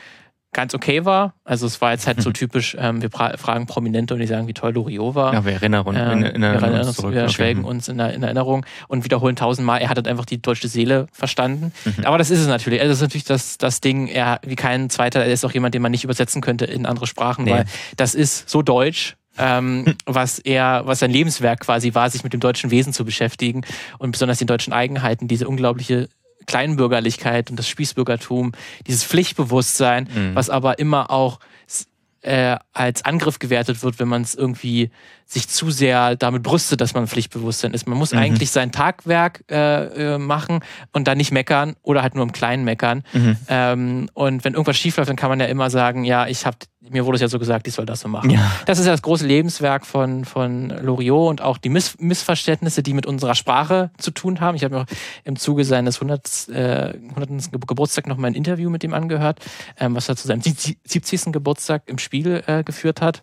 [0.52, 1.34] ganz okay war.
[1.44, 4.52] Also es war jetzt halt so typisch, ähm, wir fragen Prominente und die sagen, wie
[4.52, 5.32] toll Loriot war.
[5.32, 7.14] Ja, wir erinnern, uns, ähm, in, in, wir, erinnern uns, zurück.
[7.14, 7.32] wir okay.
[7.32, 11.06] schwelgen uns in, in, Erinnerung und wiederholen tausendmal, er hat halt einfach die deutsche Seele
[11.10, 11.72] verstanden.
[11.84, 12.04] Mhm.
[12.04, 12.80] Aber das ist es natürlich.
[12.80, 15.74] Also das ist natürlich das, das Ding, er wie kein zweiter, er ist auch jemand,
[15.74, 17.52] den man nicht übersetzen könnte in andere Sprachen, nee.
[17.52, 17.64] weil
[17.96, 22.40] das ist so deutsch, ähm, was er, was sein Lebenswerk quasi war, sich mit dem
[22.40, 23.62] deutschen Wesen zu beschäftigen
[23.96, 26.10] und besonders den deutschen Eigenheiten, diese unglaubliche
[26.46, 28.52] Kleinbürgerlichkeit und das Spießbürgertum,
[28.86, 30.34] dieses Pflichtbewusstsein, mhm.
[30.34, 31.38] was aber immer auch
[32.22, 34.90] äh, als Angriff gewertet wird, wenn man es irgendwie
[35.26, 37.88] sich zu sehr damit brüstet, dass man Pflichtbewusstsein ist.
[37.88, 38.18] Man muss mhm.
[38.18, 40.60] eigentlich sein Tagwerk äh, äh, machen
[40.92, 43.02] und dann nicht meckern oder halt nur im Kleinen meckern.
[43.12, 43.36] Mhm.
[43.48, 46.58] Ähm, und wenn irgendwas schief läuft, dann kann man ja immer sagen, ja, ich habe
[46.92, 48.30] mir wurde es ja so gesagt, ich soll das so machen.
[48.30, 48.52] Ja.
[48.66, 52.94] Das ist ja das große Lebenswerk von, von Loriot und auch die Miss Missverständnisse, die
[52.94, 54.54] mit unserer Sprache zu tun haben.
[54.54, 54.86] Ich habe mir auch
[55.24, 56.48] im Zuge seines 100.
[56.48, 57.50] Äh, 100.
[57.66, 59.40] Geburtstag noch mal ein Interview mit ihm angehört,
[59.78, 61.32] ähm, was er zu seinem 70.
[61.32, 63.22] Geburtstag im Spiegel äh, geführt hat.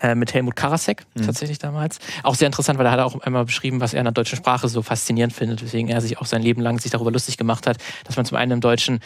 [0.00, 1.26] Äh, mit Helmut Karasek mhm.
[1.26, 1.98] tatsächlich damals.
[2.22, 4.68] Auch sehr interessant, weil er hat auch einmal beschrieben, was er in der deutschen Sprache
[4.68, 7.78] so faszinierend findet, weswegen er sich auch sein Leben lang sich darüber lustig gemacht hat,
[8.04, 9.00] dass man zum einen im Deutschen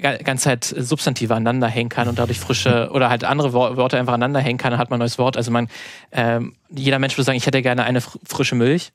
[0.00, 4.40] ganz Zeit Substantive aneinander hängen kann und dadurch frische oder halt andere Worte einfach aneinander
[4.40, 5.36] hängen kann, dann hat man ein neues Wort.
[5.36, 5.68] Also man,
[6.12, 8.92] ähm, jeder Mensch würde sagen, ich hätte gerne eine frische Milch,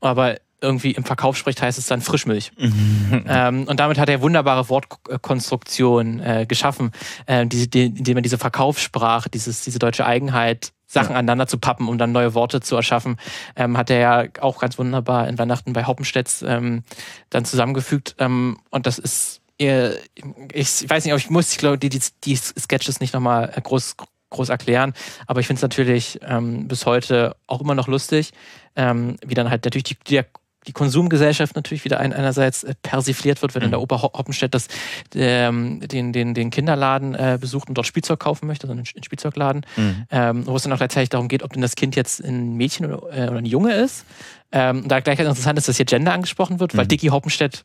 [0.00, 2.52] aber irgendwie im Verkauf spricht, heißt es dann Frischmilch.
[2.56, 3.24] Mhm.
[3.28, 6.92] Ähm, und damit hat er wunderbare Wortkonstruktionen äh, geschaffen,
[7.26, 11.18] äh, die, die, indem er diese Verkaufssprache, dieses, diese deutsche Eigenheit, Sachen ja.
[11.18, 13.16] aneinander zu pappen, um dann neue Worte zu erschaffen,
[13.56, 16.84] ähm, hat er ja auch ganz wunderbar in Weihnachten bei Hoppenstedt ähm,
[17.30, 18.14] dann zusammengefügt.
[18.18, 19.94] Ähm, und das ist, äh,
[20.52, 23.96] ich weiß nicht, ob ich muss, ich glaube, die, die, die Sketches nicht nochmal groß,
[24.30, 24.92] groß erklären,
[25.26, 28.32] aber ich finde es natürlich ähm, bis heute auch immer noch lustig,
[28.76, 30.26] ähm, wie dann halt natürlich die, der
[30.66, 33.66] die Konsumgesellschaft natürlich wieder ein, einerseits äh, persifliert wird, wenn mhm.
[33.66, 34.68] in der Oper Hoppenstedt das,
[35.14, 39.66] ähm, den, den, den Kinderladen äh, besucht und dort Spielzeug kaufen möchte, also einen Spielzeugladen,
[39.76, 40.06] mhm.
[40.10, 42.86] ähm, wo es dann auch gleichzeitig darum geht, ob denn das Kind jetzt ein Mädchen
[42.86, 44.04] oder, äh, oder ein Junge ist.
[44.52, 46.88] Ähm, da gleich interessant ist, dass hier Gender angesprochen wird, weil mhm.
[46.88, 47.64] Dicky Hoppenstedt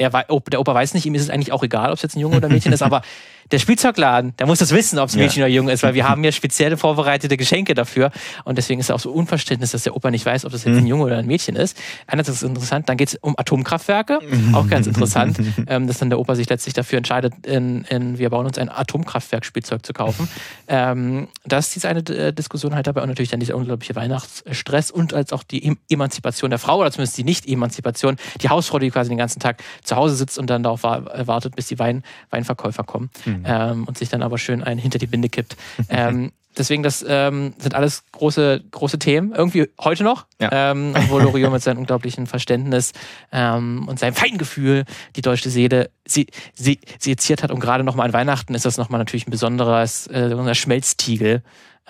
[0.00, 2.20] er, der Opa weiß nicht, ihm ist es eigentlich auch egal, ob es jetzt ein
[2.20, 3.02] Junge oder ein Mädchen ist, aber
[3.50, 5.46] der Spielzeugladen, der muss das wissen, ob es Mädchen ja.
[5.46, 8.10] oder Junge ist, weil wir haben ja spezielle vorbereitete Geschenke dafür.
[8.44, 10.76] Und deswegen ist es auch so Unverständnis, dass der Opa nicht weiß, ob das jetzt
[10.76, 10.88] ein mhm.
[10.88, 11.76] Junge oder ein Mädchen ist.
[12.06, 14.20] Einerseits ist es interessant, dann geht es um Atomkraftwerke,
[14.52, 18.30] auch ganz interessant, ähm, dass dann der Opa sich letztlich dafür entscheidet, in, in wir
[18.30, 20.28] bauen uns ein Atomkraftwerk-Spielzeug zu kaufen.
[20.68, 25.12] Ähm, das ist eine äh, Diskussion halt dabei und natürlich dann dieser unglaubliche Weihnachtsstress und
[25.14, 29.18] als auch die Emanzipation der Frau oder zumindest die Nicht-Emanzipation, die Hausfrau, die quasi den
[29.18, 33.10] ganzen Tag zu Hause sitzt und dann darauf wartet, bis die Wein, Weinverkäufer kommen.
[33.24, 33.46] Mhm mhm.
[33.46, 35.56] ähm, und sich dann aber schön einen hinter die Binde kippt.
[35.88, 39.32] ähm, deswegen, das ähm, sind alles große, große Themen.
[39.32, 40.70] Irgendwie heute noch, ja.
[40.70, 42.92] ähm, wo Loriot mit seinem unglaublichen Verständnis
[43.32, 44.84] ähm, und seinem Feingefühl
[45.16, 47.50] die deutsche Seele sie, sie, seziert hat.
[47.50, 51.42] Und gerade nochmal an Weihnachten ist das nochmal natürlich ein besonderes äh, Schmelztiegel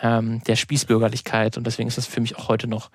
[0.02, 1.56] ähm, der Spießbürgerlichkeit.
[1.56, 2.90] Und deswegen ist das für mich auch heute noch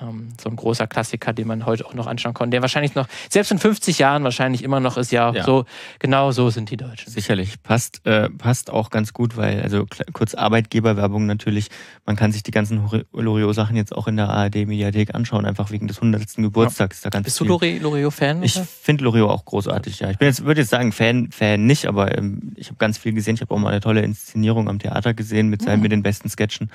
[0.00, 3.08] ähm, so ein großer Klassiker, den man heute auch noch anschauen kann, der wahrscheinlich noch,
[3.30, 5.44] selbst in 50 Jahren wahrscheinlich immer noch ist, ja, ja.
[5.44, 5.64] so,
[5.98, 7.10] genau so sind die Deutschen.
[7.10, 7.62] Sicherlich.
[7.62, 11.68] Passt, äh, passt auch ganz gut, weil, also kurz Arbeitgeberwerbung natürlich,
[12.04, 15.98] man kann sich die ganzen Loriot-Sachen jetzt auch in der ARD-Mediathek anschauen, einfach wegen des
[15.98, 16.36] 100.
[16.36, 17.02] Geburtstags.
[17.04, 17.10] Ja.
[17.10, 17.46] Da Bist viel.
[17.46, 18.42] du Loriot-Fan?
[18.42, 20.10] Ich finde Loriot auch großartig, ja.
[20.10, 23.12] Ich bin jetzt, würde jetzt sagen, Fan, Fan nicht, aber ähm, ich habe ganz viel
[23.12, 23.34] gesehen.
[23.34, 25.82] Ich habe auch mal eine tolle Inszenierung am Theater gesehen mit, seinen, mhm.
[25.82, 26.70] mit den besten Sketchen.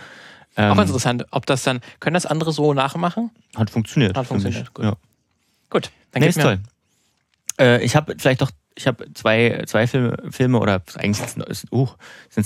[0.58, 3.32] Ähm, Auch interessant, ob das dann, können das andere so nachmachen?
[3.56, 4.18] Hat funktioniert.
[4.18, 4.86] Hat funktioniert, gut.
[4.86, 4.94] Ja.
[5.70, 6.60] Gut, dann nee, ist toll.
[7.60, 11.66] Äh, ich habe vielleicht doch, ich habe zwei, zwei Filme, Filme oder eigentlich sind es
[11.72, 11.88] uh,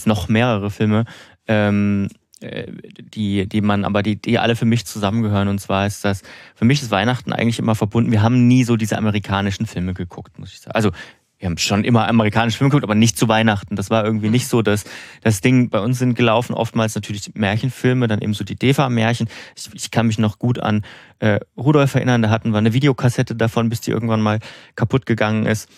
[0.05, 1.05] noch mehrere Filme,
[1.47, 2.09] ähm,
[2.41, 5.47] äh, die, die man, aber die, die alle für mich zusammengehören.
[5.47, 6.21] Und zwar ist das,
[6.53, 8.11] für mich ist Weihnachten eigentlich immer verbunden.
[8.11, 10.75] Wir haben nie so diese amerikanischen Filme geguckt, muss ich sagen.
[10.75, 10.91] Also
[11.37, 13.75] wir haben schon immer amerikanische Filme geguckt, aber nicht zu Weihnachten.
[13.75, 14.85] Das war irgendwie nicht so, dass
[15.21, 19.27] das Ding bei uns sind gelaufen, oftmals natürlich Märchenfilme, dann eben so die Deva-Märchen.
[19.55, 20.83] Ich, ich, kann mich noch gut an
[21.19, 24.39] äh, Rudolf erinnern, da hatten wir eine Videokassette davon, bis die irgendwann mal
[24.75, 25.69] kaputt gegangen ist.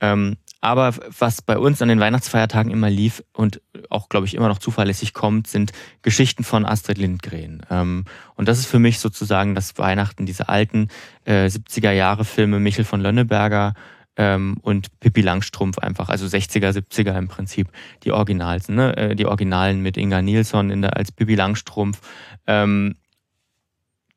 [0.00, 4.48] Ähm, aber was bei uns an den Weihnachtsfeiertagen immer lief und auch, glaube ich, immer
[4.48, 7.60] noch zuverlässig kommt, sind Geschichten von Astrid Lindgren.
[7.70, 10.88] Ähm, und das ist für mich sozusagen das Weihnachten, diese alten
[11.26, 13.74] äh, 70er-Jahre-Filme, Michel von Lönneberger,
[14.16, 17.68] ähm, und Pippi Langstrumpf einfach, also 60er, 70er im Prinzip,
[18.04, 18.96] die Originals, ne?
[18.96, 22.00] Äh, die Originalen mit Inga Nilsson in der, als Pippi Langstrumpf.
[22.46, 22.96] Ähm,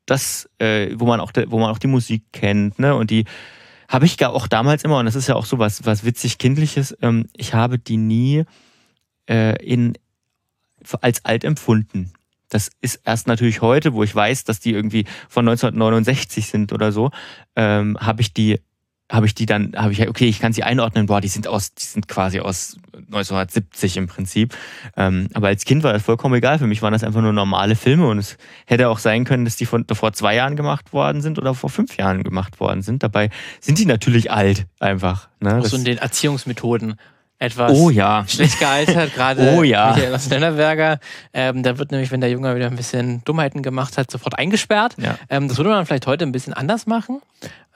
[0.06, 2.94] das, äh, wo man auch, wo man auch die Musik kennt, ne?
[2.94, 3.24] Und die
[3.88, 6.96] habe ich auch damals immer, und das ist ja auch so was, was witzig Kindliches,
[7.00, 8.44] ähm, ich habe die nie
[9.28, 9.94] äh, in,
[11.00, 12.12] als alt empfunden.
[12.50, 16.92] Das ist erst natürlich heute, wo ich weiß, dass die irgendwie von 1969 sind oder
[16.92, 17.10] so,
[17.56, 18.60] ähm, habe ich die
[19.10, 21.72] habe ich die dann, habe ich, okay, ich kann sie einordnen, boah, die sind aus,
[21.72, 24.54] die sind quasi aus 1970 im Prinzip.
[24.96, 26.58] Ähm, aber als Kind war das vollkommen egal.
[26.58, 29.56] Für mich waren das einfach nur normale Filme und es hätte auch sein können, dass
[29.56, 33.02] die von, vor zwei Jahren gemacht worden sind oder vor fünf Jahren gemacht worden sind.
[33.02, 35.28] Dabei sind die natürlich alt, einfach.
[35.40, 35.58] Ne?
[35.58, 36.96] Auch so in den Erziehungsmethoden
[37.38, 38.24] etwas oh, ja.
[38.26, 39.94] schlecht gealtert, gerade oh, ja.
[39.94, 40.98] Michael Lennarberger.
[41.32, 44.94] Ähm, da wird nämlich, wenn der Junge wieder ein bisschen Dummheiten gemacht hat, sofort eingesperrt.
[44.98, 45.18] Ja.
[45.30, 47.20] Ähm, das würde man vielleicht heute ein bisschen anders machen.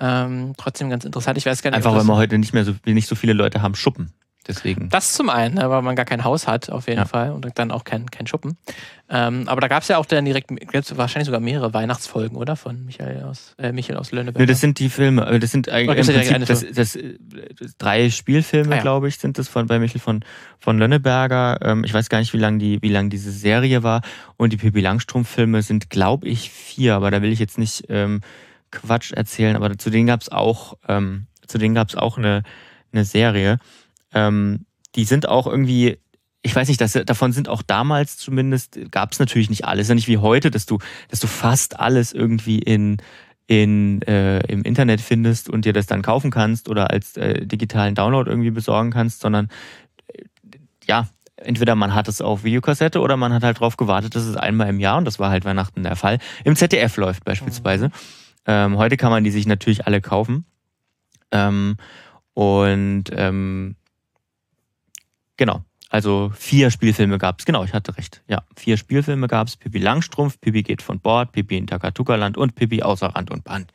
[0.01, 1.38] Ähm, trotzdem ganz interessant.
[1.38, 1.77] Ich weiß gar nicht.
[1.77, 4.12] Einfach, weil wir heute nicht mehr so, nicht so viele Leute haben Schuppen.
[4.47, 4.89] Deswegen.
[4.89, 7.05] Das zum einen, ne, weil man gar kein Haus hat, auf jeden ja.
[7.07, 8.57] Fall, und dann auch kein, kein Schuppen.
[9.09, 10.51] Ähm, aber da gab es ja auch dann direkt,
[10.97, 12.57] wahrscheinlich sogar mehrere Weihnachtsfolgen, oder?
[12.57, 14.41] Von Michael aus, äh, Michael aus Lönneberg.
[14.41, 16.99] Nee, das sind die Filme, äh, das sind eigentlich im Prinzip, das, das,
[17.59, 18.83] das, drei Spielfilme, ah, ja.
[18.83, 20.25] glaube ich, sind das von, bei Michael von,
[20.59, 21.59] von Lönneberger.
[21.63, 24.01] Ähm, ich weiß gar nicht, wie lang die, wie lang diese Serie war.
[24.37, 28.23] Und die Pippi Langstrumpf-Filme sind, glaube ich, vier, aber da will ich jetzt nicht ähm,
[28.71, 32.43] Quatsch erzählen, aber zu denen gab es auch, ähm, zu denen gab es auch eine,
[32.93, 33.59] eine Serie.
[34.12, 35.98] Ähm, die sind auch irgendwie,
[36.42, 39.88] ich weiß nicht, dass, davon sind auch damals zumindest, gab es natürlich nicht alles.
[39.88, 42.98] Ja nicht wie heute, dass du, dass du fast alles irgendwie in,
[43.46, 47.94] in, äh, im Internet findest und dir das dann kaufen kannst oder als äh, digitalen
[47.94, 49.48] Download irgendwie besorgen kannst, sondern
[50.09, 50.25] äh,
[50.87, 54.37] ja, entweder man hat es auf Videokassette oder man hat halt drauf gewartet, dass es
[54.37, 57.88] einmal im Jahr, und das war halt Weihnachten der Fall, im ZDF läuft beispielsweise.
[57.88, 57.92] Mhm.
[58.46, 60.44] Ähm, heute kann man die sich natürlich alle kaufen.
[61.31, 61.77] Ähm,
[62.35, 63.77] und ähm,
[65.43, 68.23] genau, also vier Spielfilme gab es, genau, ich hatte recht.
[68.29, 69.57] Ja, vier Spielfilme gab es.
[69.57, 73.73] Pippi Langstrumpf, Pippi geht von Bord, Pippi in Takatuka-Land und Pippi außer Rand und Band.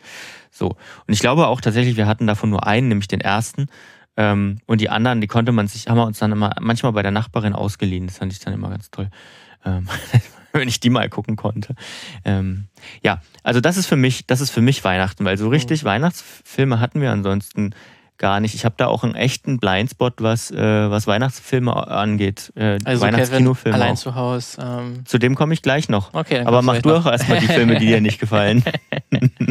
[0.49, 0.69] So.
[0.69, 3.67] Und ich glaube auch tatsächlich, wir hatten davon nur einen, nämlich den ersten.
[4.15, 7.01] Ähm, und die anderen, die konnte man sich, haben wir uns dann immer manchmal bei
[7.01, 8.07] der Nachbarin ausgeliehen.
[8.07, 9.09] Das fand ich dann immer ganz toll.
[9.65, 9.89] Ähm,
[10.53, 11.75] wenn ich die mal gucken konnte.
[12.23, 12.67] Ähm,
[13.03, 15.87] ja, also das ist für mich, das ist für mich Weihnachten, weil so richtig mhm.
[15.87, 17.75] Weihnachtsfilme hatten wir ansonsten
[18.17, 18.55] gar nicht.
[18.55, 22.51] Ich habe da auch einen echten Blindspot, was, äh, was Weihnachtsfilme angeht.
[22.55, 23.75] Äh, also Weihnachtskinofilme.
[23.75, 23.97] Allein auch.
[23.97, 24.61] zu Hause.
[24.61, 26.13] Ähm zu dem komme ich gleich noch.
[26.13, 28.63] Okay, Aber mach du auch erstmal die Filme, die dir nicht gefallen.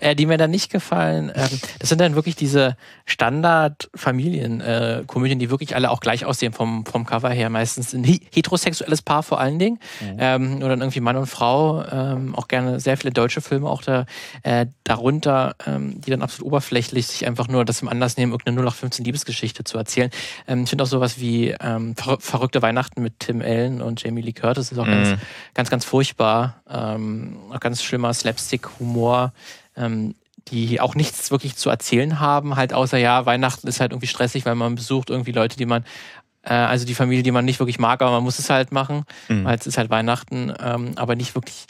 [0.00, 5.74] äh, die mir dann nicht gefallen, ähm, das sind dann wirklich diese Standard-Familien-Komödien, die wirklich
[5.74, 7.50] alle auch gleich aussehen vom, vom Cover her.
[7.50, 9.78] Meistens ein heterosexuelles Paar vor allen Dingen.
[10.00, 10.16] Mhm.
[10.18, 11.84] Ähm, oder dann irgendwie Mann und Frau.
[11.90, 14.06] Ähm, auch gerne sehr viele deutsche Filme auch da,
[14.42, 18.32] äh, darunter, ähm, die dann absolut oberflächlich sich einfach nur das im Anlass Anlass nehmen,
[18.32, 20.10] irgendeine 0815 Liebesgeschichte zu erzählen.
[20.46, 24.22] Ähm, ich finde auch sowas wie ähm, Ver Verrückte Weihnachten mit Tim Allen und Jamie
[24.22, 24.90] Lee Curtis ist auch mhm.
[24.90, 25.20] ganz,
[25.54, 26.62] ganz, ganz furchtbar.
[26.68, 29.32] Ähm, auch ganz schlimmer Slapstick-Humor.
[29.76, 30.14] Ähm,
[30.48, 34.46] die auch nichts wirklich zu erzählen haben, halt außer ja, Weihnachten ist halt irgendwie stressig,
[34.46, 35.84] weil man besucht irgendwie Leute, die man
[36.42, 39.04] äh, also die Familie, die man nicht wirklich mag, aber man muss es halt machen,
[39.28, 39.44] mhm.
[39.44, 41.66] weil es ist halt Weihnachten, ähm, aber nicht wirklich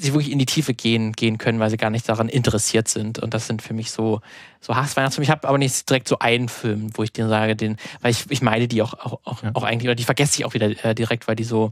[0.00, 3.18] sie wirklich in die Tiefe gehen, gehen können, weil sie gar nicht daran interessiert sind.
[3.18, 4.20] Und das sind für mich so,
[4.60, 5.24] so Hassweihnachtsfilme.
[5.24, 8.24] Ich habe aber nicht direkt so einen Film, wo ich dir sage, den, weil ich,
[8.30, 9.50] ich meide die auch, auch, auch, ja.
[9.54, 11.70] auch eigentlich, oder die vergesse ich auch wieder äh, direkt, weil die so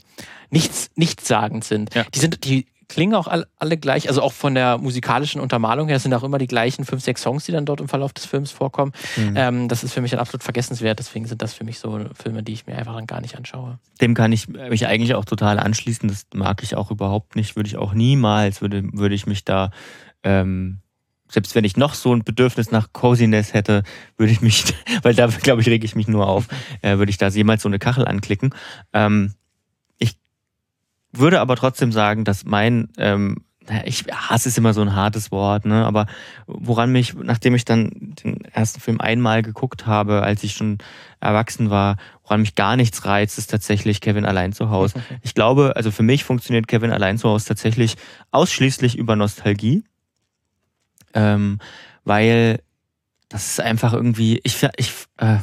[0.51, 1.95] nichts, nichtssagend sind.
[1.95, 2.05] Ja.
[2.15, 5.99] Die sind, die klingen auch alle, alle gleich, also auch von der musikalischen Untermalung her
[6.01, 8.51] sind auch immer die gleichen fünf, sechs Songs, die dann dort im Verlauf des Films
[8.51, 8.93] vorkommen.
[9.17, 9.35] Mhm.
[9.37, 12.43] Ähm, das ist für mich ein absolut vergessenswert, deswegen sind das für mich so Filme,
[12.43, 13.79] die ich mir einfach dann gar nicht anschaue.
[14.01, 17.69] Dem kann ich mich eigentlich auch total anschließen, das mag ich auch überhaupt nicht, würde
[17.69, 19.71] ich auch niemals, würde, würde ich mich da
[20.23, 20.81] ähm,
[21.31, 23.83] selbst wenn ich noch so ein Bedürfnis nach Coziness hätte,
[24.17, 24.65] würde ich mich,
[25.03, 26.49] weil da glaube ich, rege ich mich nur auf,
[26.83, 28.55] äh, würde ich da jemals so eine Kachel anklicken.
[28.93, 29.35] Ähm,
[31.19, 33.39] würde aber trotzdem sagen, dass mein, ähm,
[33.85, 35.85] ich hasse ist immer so ein hartes Wort, ne?
[35.85, 36.07] Aber
[36.47, 40.79] woran mich, nachdem ich dann den ersten Film einmal geguckt habe, als ich schon
[41.21, 45.03] erwachsen war, woran mich gar nichts reizt, ist tatsächlich Kevin allein zu Hause.
[45.23, 47.97] Ich glaube, also für mich funktioniert Kevin allein zu Hause tatsächlich
[48.31, 49.85] ausschließlich über Nostalgie,
[51.15, 51.59] ähm,
[52.05, 52.61] weil
[53.29, 55.39] das ist einfach irgendwie, ich, ich, äh,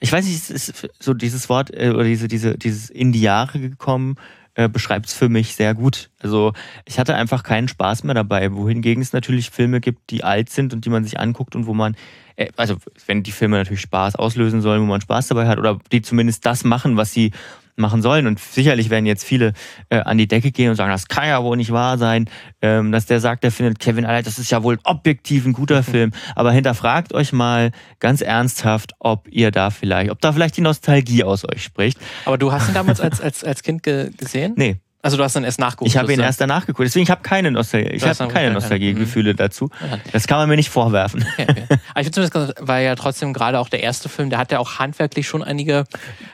[0.00, 3.22] ich weiß nicht, es ist so dieses Wort äh, oder diese, diese, dieses in die
[3.22, 4.16] Jahre gekommen
[4.58, 6.10] äh, beschreibt es für mich sehr gut.
[6.18, 6.52] Also
[6.84, 10.74] ich hatte einfach keinen Spaß mehr dabei, wohingegen es natürlich Filme gibt, die alt sind
[10.74, 11.94] und die man sich anguckt und wo man,
[12.34, 12.74] äh, also
[13.06, 16.44] wenn die Filme natürlich Spaß auslösen sollen, wo man Spaß dabei hat oder die zumindest
[16.44, 17.30] das machen, was sie
[17.78, 18.26] machen sollen.
[18.26, 19.52] Und sicherlich werden jetzt viele
[19.90, 22.28] äh, an die Decke gehen und sagen, das kann ja wohl nicht wahr sein,
[22.62, 25.78] ähm, dass der sagt, der findet Kevin Allein, das ist ja wohl objektiv ein guter
[25.78, 25.84] mhm.
[25.84, 26.12] Film.
[26.34, 31.24] Aber hinterfragt euch mal ganz ernsthaft, ob ihr da vielleicht, ob da vielleicht die Nostalgie
[31.24, 31.98] aus euch spricht.
[32.24, 34.54] Aber du hast ihn damals als, als, als Kind ge gesehen?
[34.56, 34.76] Nee.
[35.00, 35.88] Also du hast dann erst nachgeguckt.
[35.88, 36.86] Ich habe ihn erst danach geguckt.
[36.86, 37.90] Deswegen ich habe keine Nostalgie.
[37.90, 39.36] Ich habe keine Nostalgiegefühle mhm.
[39.36, 39.70] dazu.
[40.12, 41.24] Das kann man mir nicht vorwerfen.
[41.34, 41.66] Okay, okay.
[41.90, 44.58] Aber ich finde zumindest, weil ja trotzdem gerade auch der erste Film, der hat ja
[44.58, 45.84] auch handwerklich schon einige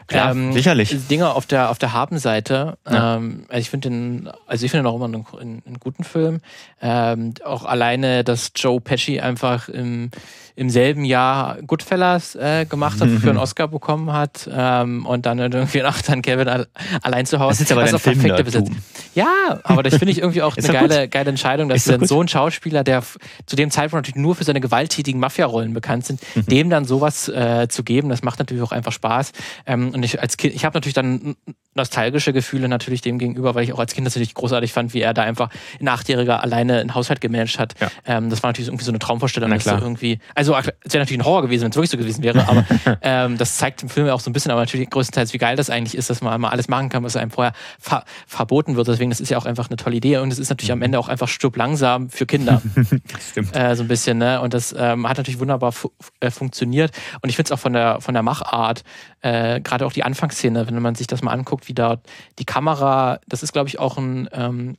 [0.07, 0.97] Klar, ähm, sicherlich.
[1.09, 2.79] Dinge auf der auf der Habenseite.
[2.91, 3.17] Ja.
[3.17, 6.41] Ähm, also ich finde den, also ich finde auch immer einen, einen, einen guten Film.
[6.81, 10.11] Ähm, auch alleine, dass Joe Pesci einfach im
[10.57, 15.39] im selben Jahr Goodfellas äh, gemacht hat, für einen Oscar bekommen hat ähm, und dann
[15.39, 16.67] irgendwie nach dann Kevin
[17.03, 17.59] allein zu Hause.
[17.59, 18.77] Das ist aber also ein perfekte Besetzung.
[19.15, 22.29] Ja, aber das finde ich irgendwie auch eine geile, geile Entscheidung, dass dann so ein
[22.29, 23.03] Schauspieler, der
[23.47, 26.47] zu dem Zeitpunkt natürlich nur für seine gewalttätigen Mafia-Rollen bekannt sind, mhm.
[26.47, 29.33] dem dann sowas äh, zu geben, das macht natürlich auch einfach Spaß.
[29.67, 31.37] Ähm, und ich als Kind, ich habe natürlich dann
[31.75, 35.01] nostalgische Gefühle natürlich dem gegenüber, weil ich auch als Kind das natürlich großartig fand, wie
[35.01, 37.75] er da einfach ein Achtjähriger alleine einen Haushalt gemanagt hat.
[37.81, 37.91] Ja.
[38.07, 41.21] Ähm, das war natürlich irgendwie so eine Traumvorstellung, dass er irgendwie, also es wäre natürlich
[41.21, 42.65] ein Horror gewesen, wenn es wirklich so gewesen wäre, aber
[43.03, 45.69] ähm, das zeigt im Film auch so ein bisschen, aber natürlich größtenteils, wie geil das
[45.71, 48.05] eigentlich ist, dass man mal alles machen kann, was einem vorher ver
[48.45, 48.89] verboten wird.
[48.89, 50.99] Deswegen, das ist ja auch einfach eine tolle Idee und es ist natürlich am Ende
[50.99, 52.61] auch einfach stirb langsam für Kinder.
[53.31, 53.57] Stimmt.
[53.57, 54.41] Äh, so ein bisschen, ne?
[54.43, 56.91] Und das ähm, hat natürlich wunderbar fu äh, funktioniert.
[57.23, 58.85] Und ich finde es auch von der, von der Machart,
[59.23, 62.01] äh, gerade auch die Anfangsszene, wenn man sich das mal anguckt, wie da
[62.39, 64.77] die Kamera, das ist, glaube ich, auch ein ähm,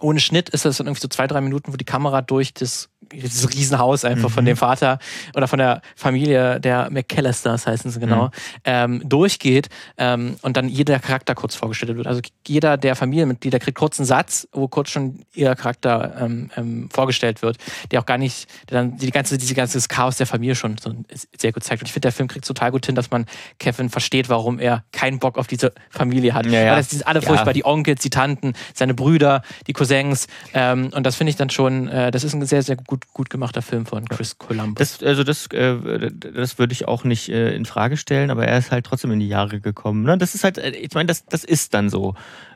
[0.00, 2.88] ohne Schnitt ist das dann irgendwie so zwei, drei Minuten, wo die Kamera durch das
[3.12, 4.34] dieses Riesenhaus einfach mhm.
[4.34, 4.98] von dem Vater
[5.34, 8.30] oder von der Familie der McAllisters heißen sie genau, mhm.
[8.64, 12.06] ähm, durchgeht ähm, und dann jeder Charakter kurz vorgestellt wird.
[12.06, 16.88] Also jeder der Familienmitglieder kriegt kurz einen Satz, wo kurz schon ihr Charakter ähm, ähm
[16.92, 17.58] vorgestellt wird,
[17.90, 20.94] der auch gar nicht, der dann die ganze, diese ganze Chaos der Familie schon so
[21.36, 21.82] sehr gut zeigt.
[21.82, 23.26] Und ich finde, der Film kriegt total gut hin, dass man
[23.58, 26.46] Kevin versteht, warum er keinen Bock auf diese Familie hat.
[26.46, 26.70] Ja, ja.
[26.72, 27.52] Weil das sind alle furchtbar, ja.
[27.54, 29.87] die Onkels, die Tanten, seine Brüder, die Cousins.
[30.54, 33.30] Ähm, und das finde ich dann schon, äh, das ist ein sehr, sehr gut gut,
[33.30, 34.98] gemachter Film von Chris Columbus.
[34.98, 38.58] Das, also das, äh, das würde ich auch nicht äh, in Frage stellen, aber er
[38.58, 40.02] ist halt trotzdem in die Jahre gekommen.
[40.02, 40.18] Ne?
[40.18, 42.14] Das ist halt, äh, ich meine, das, das ist dann so.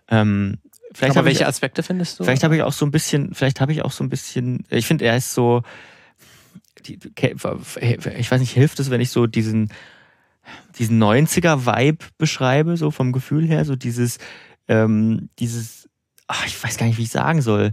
[0.09, 0.59] Ähm,
[0.93, 2.25] vielleicht aber welche ich, Aspekte findest du?
[2.25, 4.87] Vielleicht habe ich auch so ein bisschen, vielleicht habe ich auch so ein bisschen, ich
[4.87, 5.63] finde, er ist so,
[6.87, 9.73] die, ich weiß nicht, hilft es, wenn ich so diesen,
[10.79, 14.19] diesen 90er-Vibe beschreibe, so vom Gefühl her, so dieses,
[14.69, 15.82] ähm, dieses,
[16.33, 17.73] ach, ich weiß gar nicht, wie ich sagen soll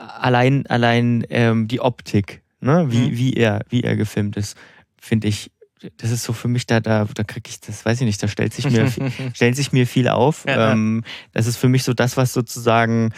[0.00, 2.86] allein, allein ähm, die Optik, ne?
[2.90, 3.16] wie, mhm.
[3.16, 4.56] wie, er, wie er gefilmt ist,
[4.98, 5.50] finde ich,
[5.96, 8.28] das ist so für mich, da, da, da kriege ich, das weiß ich nicht, da
[8.28, 8.90] stellt sich mir,
[9.34, 10.44] stellt sich mir viel auf.
[10.46, 13.12] Ja, ähm, das ist für mich so das, was sozusagen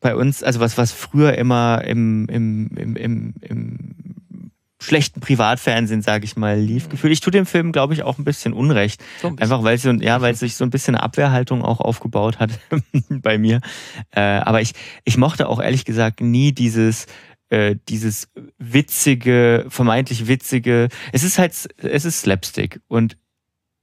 [0.00, 3.78] bei uns, also was, was früher immer im, im, im, im, im
[4.82, 6.86] schlechten Privatfernsehen, sage ich mal, lief.
[6.86, 6.90] Mhm.
[6.90, 7.12] Gefühlt.
[7.12, 9.02] Ich tue dem Film, glaube ich, auch ein bisschen Unrecht.
[9.20, 9.52] So ein bisschen.
[9.52, 12.50] Einfach weil, sie, ja, weil sich so ein bisschen eine Abwehrhaltung auch aufgebaut hat
[13.08, 13.60] bei mir.
[14.10, 14.72] Äh, aber ich,
[15.04, 17.06] ich mochte auch ehrlich gesagt nie dieses
[17.52, 20.88] äh, dieses witzige, vermeintlich witzige.
[21.12, 23.18] Es ist halt, es ist Slapstick und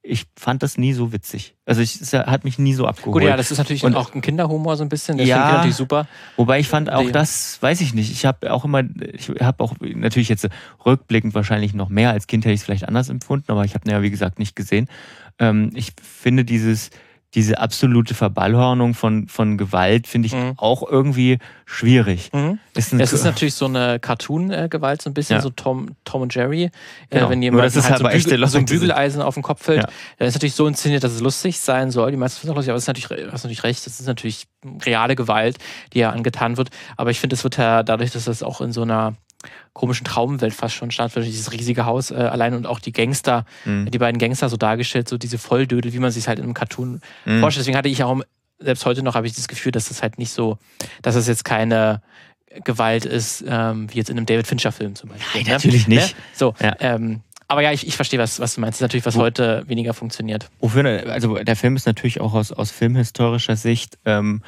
[0.10, 1.56] ich fand das nie so witzig.
[1.66, 3.14] Also ich, es hat mich nie so abgeholt.
[3.14, 5.18] Gut, ja, das ist natürlich und, auch ein Kinderhumor so ein bisschen.
[5.18, 6.08] Das ja, natürlich super.
[6.36, 8.12] Wobei ich fand auch das, weiß ich nicht.
[8.12, 10.48] Ich habe auch immer, ich habe auch natürlich jetzt
[10.86, 13.90] rückblickend wahrscheinlich noch mehr als Kind hätte ich es vielleicht anders empfunden, aber ich habe
[13.90, 14.88] ja wie gesagt nicht gesehen.
[15.38, 16.90] Ähm, ich finde dieses
[17.36, 20.54] diese absolute Verballhornung von, von Gewalt finde ich mhm.
[20.58, 22.32] auch irgendwie schwierig.
[22.34, 22.58] Mhm.
[22.74, 25.42] Ist es ist natürlich so eine Cartoon-Gewalt, so ein bisschen ja.
[25.42, 26.64] so Tom, Tom und Jerry.
[26.64, 26.72] Äh,
[27.12, 27.30] genau.
[27.30, 29.90] wenn jemand halt, halt so, Bügel, so ein Bügeleisen auf den Kopf fällt, ja.
[30.18, 32.10] dann ist natürlich so inszeniert, dass es lustig sein soll.
[32.10, 34.48] Die meisten finden es lustig, aber es ist natürlich, hast natürlich recht, das ist natürlich
[34.84, 35.58] reale Gewalt,
[35.94, 36.70] die ja angetan wird.
[36.98, 39.16] Aber ich finde, es wird ja dadurch, dass das auch in so einer
[39.74, 41.32] komischen Traumwelt fast schon stattfindet.
[41.32, 43.90] Dieses riesige Haus äh, allein und auch die Gangster, mhm.
[43.90, 47.02] die beiden Gangster so dargestellt, so diese Volldödel, wie man sich halt in einem Cartoon
[47.26, 47.40] mhm.
[47.40, 47.64] vorstellt.
[47.64, 48.22] Deswegen hatte ich auch,
[48.60, 50.58] selbst heute noch, habe ich das Gefühl, dass das halt nicht so,
[51.02, 52.02] dass es das jetzt keine
[52.64, 55.42] Gewalt ist, ähm, wie jetzt in einem David Fincher-Film zum Beispiel.
[55.42, 55.52] Nein, ne?
[55.54, 55.96] natürlich ne?
[55.96, 56.16] nicht.
[56.34, 56.76] So, ja.
[56.80, 58.76] ähm, aber ja, ich, ich verstehe, was, was du meinst.
[58.76, 60.50] Das ist natürlich, was heute weniger funktioniert.
[60.60, 64.44] Wofür, also der Film ist natürlich auch aus, aus filmhistorischer Sicht ähm,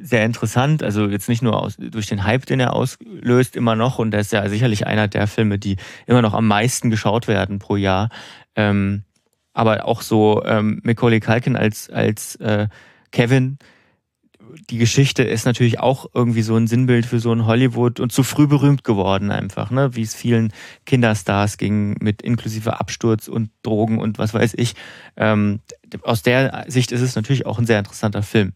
[0.00, 0.82] sehr interessant.
[0.82, 3.98] Also jetzt nicht nur aus, durch den Hype, den er auslöst, immer noch.
[3.98, 5.76] Und der ist ja sicherlich einer der Filme, die
[6.06, 8.08] immer noch am meisten geschaut werden pro Jahr.
[8.56, 9.04] Ähm,
[9.52, 12.68] aber auch so ähm, Macaulay Culkin als, als äh,
[13.10, 13.58] Kevin.
[14.70, 18.22] Die Geschichte ist natürlich auch irgendwie so ein Sinnbild für so ein Hollywood und zu
[18.22, 19.94] früh berühmt geworden einfach, ne?
[19.94, 20.52] Wie es vielen
[20.84, 24.74] Kinderstars ging mit inklusive Absturz und Drogen und was weiß ich.
[25.16, 25.60] Ähm,
[26.02, 28.52] aus der Sicht ist es natürlich auch ein sehr interessanter Film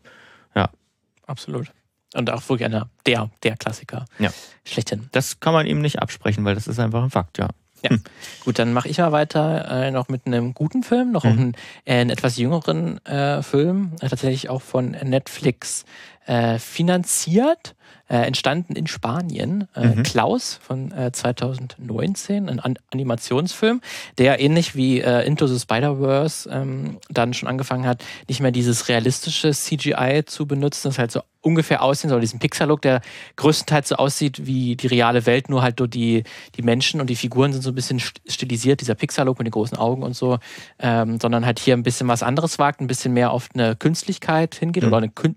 [1.37, 1.71] absolut.
[2.15, 4.07] Und auch wirklich einer der, der Klassiker.
[4.19, 4.31] Ja.
[4.65, 5.09] Schlechthin.
[5.13, 7.49] Das kann man ihm nicht absprechen, weil das ist einfach ein Fakt, ja.
[7.83, 8.01] Ja, hm.
[8.43, 11.31] gut, dann mache ich mal weiter äh, noch mit einem guten Film, noch mhm.
[11.31, 15.85] einen, äh, einen, etwas jüngeren äh, Film, äh, tatsächlich auch von Netflix
[16.27, 17.75] äh, finanziert.
[18.09, 19.67] Äh, entstanden in Spanien.
[19.75, 20.03] Äh, mhm.
[20.05, 23.81] Klaus von äh, 2019, ein An Animationsfilm,
[24.19, 28.89] der ähnlich wie äh, Into the Spider-Verse ähm, dann schon angefangen hat, nicht mehr dieses
[28.89, 33.01] realistische CGI zu benutzen, das halt so ungefähr aussehen soll, diesen Pixar-Look, der
[33.37, 36.25] größtenteils so aussieht wie die reale Welt, nur halt nur die,
[36.57, 39.79] die Menschen und die Figuren sind so ein bisschen stilisiert, dieser Pixar-Look mit den großen
[39.79, 40.39] Augen und so,
[40.81, 44.57] ähm, sondern halt hier ein bisschen was anderes wagt, ein bisschen mehr auf eine Künstlichkeit
[44.57, 44.89] hingeht mhm.
[44.89, 45.37] oder eine Kün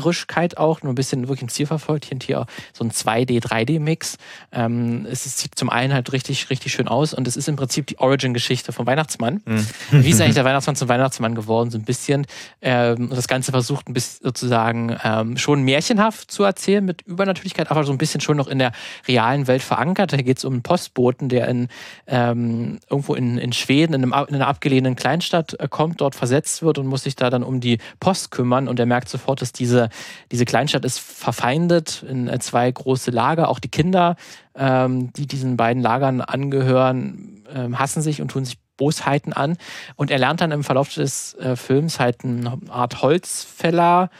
[0.00, 2.06] Künstlerischkeit auch, nur ein bisschen wirklich ein Ziel verfolgt.
[2.06, 4.16] Hier und hier so ein 2D, 3D-Mix.
[4.52, 7.86] Ähm, es sieht zum einen halt richtig, richtig schön aus und es ist im Prinzip
[7.86, 9.42] die Origin-Geschichte vom Weihnachtsmann.
[9.44, 9.66] Mhm.
[9.90, 12.26] Wie ist eigentlich der Weihnachtsmann zum Weihnachtsmann geworden, so ein bisschen.
[12.62, 17.70] Ähm, und das Ganze versucht ein bisschen sozusagen ähm, schon märchenhaft zu erzählen mit Übernatürlichkeit,
[17.70, 18.72] aber so ein bisschen schon noch in der
[19.06, 20.12] realen Welt verankert.
[20.12, 21.68] Da geht es um einen Postboten, der in,
[22.06, 26.62] ähm, irgendwo in, in Schweden, in, einem, in einer abgelehnten Kleinstadt äh, kommt, dort versetzt
[26.62, 29.52] wird und muss sich da dann um die Post kümmern und er merkt sofort, dass
[29.52, 29.89] diese,
[30.30, 33.48] diese Kleinstadt ist verfeindet in äh, zwei große Lager.
[33.48, 34.16] Auch die Kinder,
[34.54, 39.56] ähm, die diesen beiden Lagern angehören, äh, hassen sich und tun sich Bosheiten an.
[39.94, 44.10] Und er lernt dann im Verlauf des äh, Films halt eine Art Holzfäller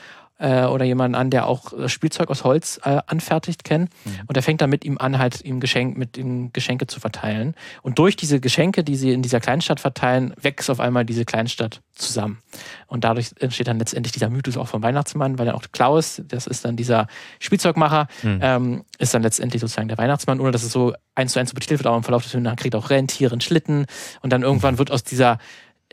[0.41, 3.89] äh, oder jemanden an, der auch äh, Spielzeug aus Holz äh, anfertigt, kennen.
[4.03, 4.11] Mhm.
[4.27, 7.53] Und er fängt dann mit ihm an, halt ihm Geschenk, mit ihm Geschenke zu verteilen.
[7.83, 11.81] Und durch diese Geschenke, die sie in dieser Kleinstadt verteilen, wächst auf einmal diese Kleinstadt
[11.93, 12.39] zusammen.
[12.87, 16.47] Und dadurch entsteht dann letztendlich dieser Mythos auch vom Weihnachtsmann, weil dann auch Klaus, das
[16.47, 17.07] ist dann dieser
[17.39, 18.39] Spielzeugmacher, mhm.
[18.41, 21.81] ähm, ist dann letztendlich sozusagen der Weihnachtsmann, ohne dass es so eins zu eins betitelt
[21.81, 23.85] wird, aber im Verlauf des Films kriegt auch Rentiere, einen Schlitten
[24.21, 25.37] und dann irgendwann wird aus dieser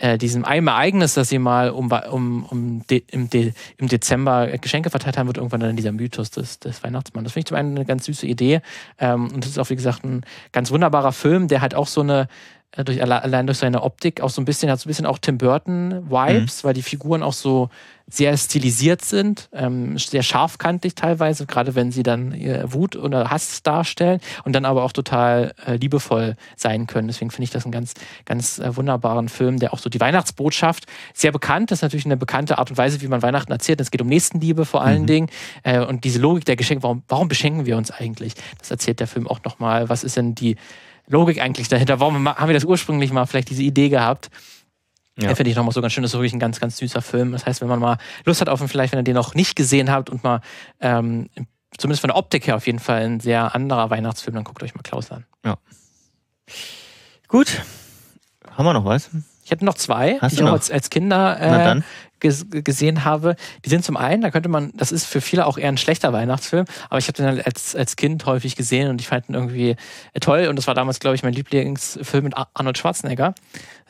[0.00, 4.46] äh, diesem einem Ereignis, dass sie mal um, um, um de, im, de, im Dezember
[4.58, 7.24] Geschenke verteilt haben, wird irgendwann dann dieser Mythos des, des Weihnachtsmanns.
[7.24, 8.60] Das finde ich zum einen eine ganz süße Idee.
[8.98, 10.22] Ähm, und das ist auch, wie gesagt, ein
[10.52, 12.28] ganz wunderbarer Film, der halt auch so eine
[12.76, 15.38] durch, allein durch seine Optik auch so ein bisschen, hat so ein bisschen auch Tim
[15.38, 16.66] Burton-Vibes, mhm.
[16.66, 17.70] weil die Figuren auch so
[18.10, 22.32] sehr stilisiert sind, ähm, sehr scharfkantig teilweise, gerade wenn sie dann
[22.72, 27.08] Wut oder Hass darstellen und dann aber auch total äh, liebevoll sein können.
[27.08, 27.92] Deswegen finde ich das einen ganz,
[28.24, 32.16] ganz äh, wunderbaren Film, der auch so die Weihnachtsbotschaft sehr bekannt, das ist natürlich eine
[32.16, 33.80] bekannte Art und Weise, wie man Weihnachten erzählt.
[33.80, 35.06] Es geht um Nächstenliebe vor allen mhm.
[35.06, 35.30] Dingen
[35.62, 38.34] äh, und diese Logik der Geschenke, warum, warum beschenken wir uns eigentlich?
[38.58, 39.90] Das erzählt der Film auch nochmal.
[39.90, 40.56] Was ist denn die
[41.08, 42.00] Logik eigentlich dahinter?
[42.00, 44.30] Warum haben wir das ursprünglich mal vielleicht diese Idee gehabt?
[45.18, 45.34] Ja.
[45.34, 46.02] Finde ich nochmal so ganz schön.
[46.02, 47.32] Das ist wirklich ein ganz, ganz süßer Film.
[47.32, 49.56] Das heißt, wenn man mal Lust hat auf ihn, vielleicht, wenn ihr den noch nicht
[49.56, 50.40] gesehen habt und mal,
[50.80, 51.28] ähm,
[51.76, 54.74] zumindest von der Optik her auf jeden Fall ein sehr anderer Weihnachtsfilm, dann guckt euch
[54.74, 55.24] mal Klaus an.
[55.44, 55.56] Ja.
[57.26, 57.62] Gut.
[58.48, 59.10] Haben wir noch was?
[59.44, 61.80] Ich hätte noch zwei, Hast die ich auch als, als Kinder äh,
[62.20, 63.36] gesehen habe.
[63.64, 66.12] Die sind zum einen, da könnte man, das ist für viele auch eher ein schlechter
[66.12, 69.34] Weihnachtsfilm, aber ich habe den halt als, als Kind häufig gesehen und ich fand ihn
[69.34, 69.76] irgendwie
[70.20, 73.34] toll und das war damals, glaube ich, mein Lieblingsfilm mit Arnold Schwarzenegger.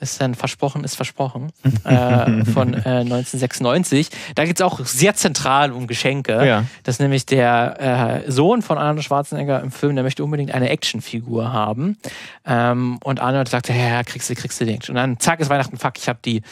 [0.00, 1.50] Das ist dann Versprochen ist Versprochen
[1.84, 4.10] äh, von äh, 1996.
[4.34, 6.46] Da geht es auch sehr zentral um Geschenke.
[6.46, 6.64] Ja.
[6.84, 10.68] Das ist nämlich der äh, Sohn von Arnold Schwarzenegger im Film, der möchte unbedingt eine
[10.68, 11.98] Actionfigur haben.
[12.46, 14.96] Ähm, und Arnold sagt, ja, kriegst du, kriegst du die Action.
[14.96, 16.42] Und dann zack ist Weihnachten, fuck, ich habe die,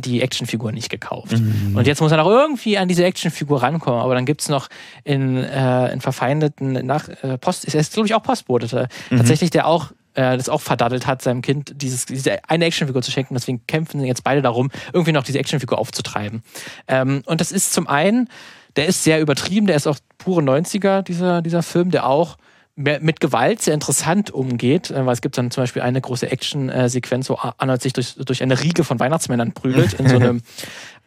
[0.00, 1.32] die Actionfigur nicht gekauft gekauft.
[1.32, 1.76] Mhm.
[1.76, 4.00] Und jetzt muss er noch irgendwie an diese Actionfigur rankommen.
[4.00, 4.68] Aber dann gibt es noch
[5.04, 9.16] in, äh, in verfeindeten nach äh, Post, ist, ist glaube ich auch Postbote mhm.
[9.16, 13.10] tatsächlich, der auch äh, das auch verdaddelt hat, seinem Kind dieses, diese eine Actionfigur zu
[13.10, 13.34] schenken.
[13.34, 16.42] Deswegen kämpfen jetzt beide darum, irgendwie noch diese Actionfigur aufzutreiben.
[16.88, 18.28] Ähm, und das ist zum einen,
[18.76, 22.36] der ist sehr übertrieben, der ist auch pure 90er, dieser, dieser Film, der auch
[22.76, 27.28] mit Gewalt sehr interessant umgeht, äh, weil es gibt dann zum Beispiel eine große Action-Sequenz,
[27.28, 30.42] wo Arnold sich durch, durch eine Riege von Weihnachtsmännern prügelt in so einem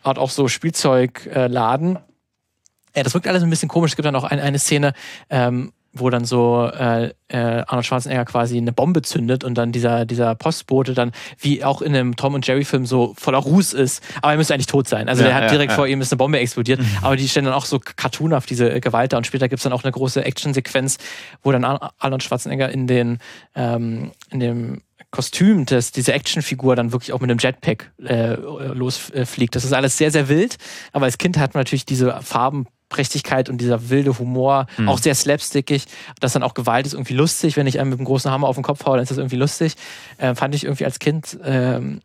[0.04, 1.98] Art auch so Spielzeugladen.
[2.94, 3.92] Äh, das wirkt alles ein bisschen komisch.
[3.92, 4.94] Es gibt dann auch ein, eine Szene,
[5.30, 10.06] ähm, wo dann so äh, äh, Arnold Schwarzenegger quasi eine Bombe zündet und dann dieser,
[10.06, 14.04] dieser Postbote dann, wie auch in einem Tom und Jerry Film, so voller Ruß ist.
[14.22, 15.08] Aber er müsste eigentlich tot sein.
[15.08, 15.76] Also ja, der hat direkt ja.
[15.76, 16.80] vor ihm ist eine Bombe explodiert.
[16.80, 16.88] Mhm.
[17.04, 19.18] Aber die stellen dann auch so cartoonhaft diese Gewalt da.
[19.18, 20.98] Und später gibt es dann auch eine große Actionsequenz,
[21.44, 23.20] wo dann Arnold Schwarzenegger in den
[23.56, 24.82] ähm, in dem
[25.14, 29.56] Kostüm, dass diese Actionfigur dann wirklich auch mit einem Jetpack äh, losfliegt.
[29.56, 30.58] Das ist alles sehr, sehr wild.
[30.92, 34.90] Aber als Kind hat man natürlich diese Farbenprächtigkeit und dieser wilde Humor, mhm.
[34.90, 35.86] auch sehr slapstickig,
[36.20, 37.58] dass dann auch Gewalt ist irgendwie lustig.
[37.58, 39.36] Wenn ich einem mit einem großen Hammer auf den Kopf haue, dann ist das irgendwie
[39.36, 39.76] lustig.
[40.18, 42.02] Äh, fand ich irgendwie als Kind ähm,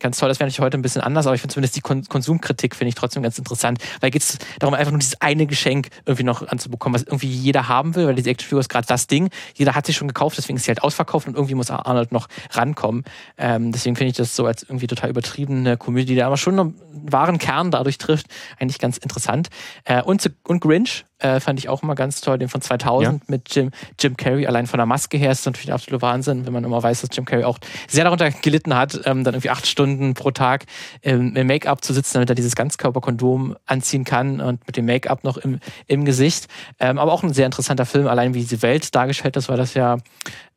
[0.00, 0.28] ganz toll.
[0.28, 2.88] Das wäre natürlich heute ein bisschen anders, aber ich finde zumindest die Kon Konsumkritik finde
[2.88, 6.46] ich trotzdem ganz interessant, weil geht es darum, einfach nur dieses eine Geschenk irgendwie noch
[6.48, 9.30] anzubekommen, was irgendwie jeder haben will, weil diese Actionfigur ist gerade das Ding.
[9.54, 12.28] Jeder hat sie schon gekauft, deswegen ist sie halt ausverkauft und irgendwie muss Arnold noch
[12.50, 13.04] rankommen.
[13.38, 16.74] Ähm, deswegen finde ich das so als irgendwie total übertriebene Komödie, die aber schon einen
[16.92, 18.26] wahren Kern dadurch trifft,
[18.58, 19.48] eigentlich ganz interessant.
[19.84, 23.24] Äh, und, und Grinch, äh, fand ich auch immer ganz toll, den von 2000 ja.
[23.26, 24.46] mit Jim, Jim Carrey.
[24.46, 27.10] Allein von der Maske her ist natürlich der absolute Wahnsinn, wenn man immer weiß, dass
[27.12, 27.58] Jim Carrey auch
[27.88, 30.66] sehr darunter gelitten hat, ähm, dann irgendwie acht Stunden pro Tag
[31.02, 35.24] ähm, im Make-up zu sitzen, damit er dieses Ganzkörperkondom anziehen kann und mit dem Make-up
[35.24, 36.48] noch im, im Gesicht.
[36.78, 39.74] Ähm, aber auch ein sehr interessanter Film, allein wie diese Welt dargestellt ist, weil das
[39.74, 39.98] ja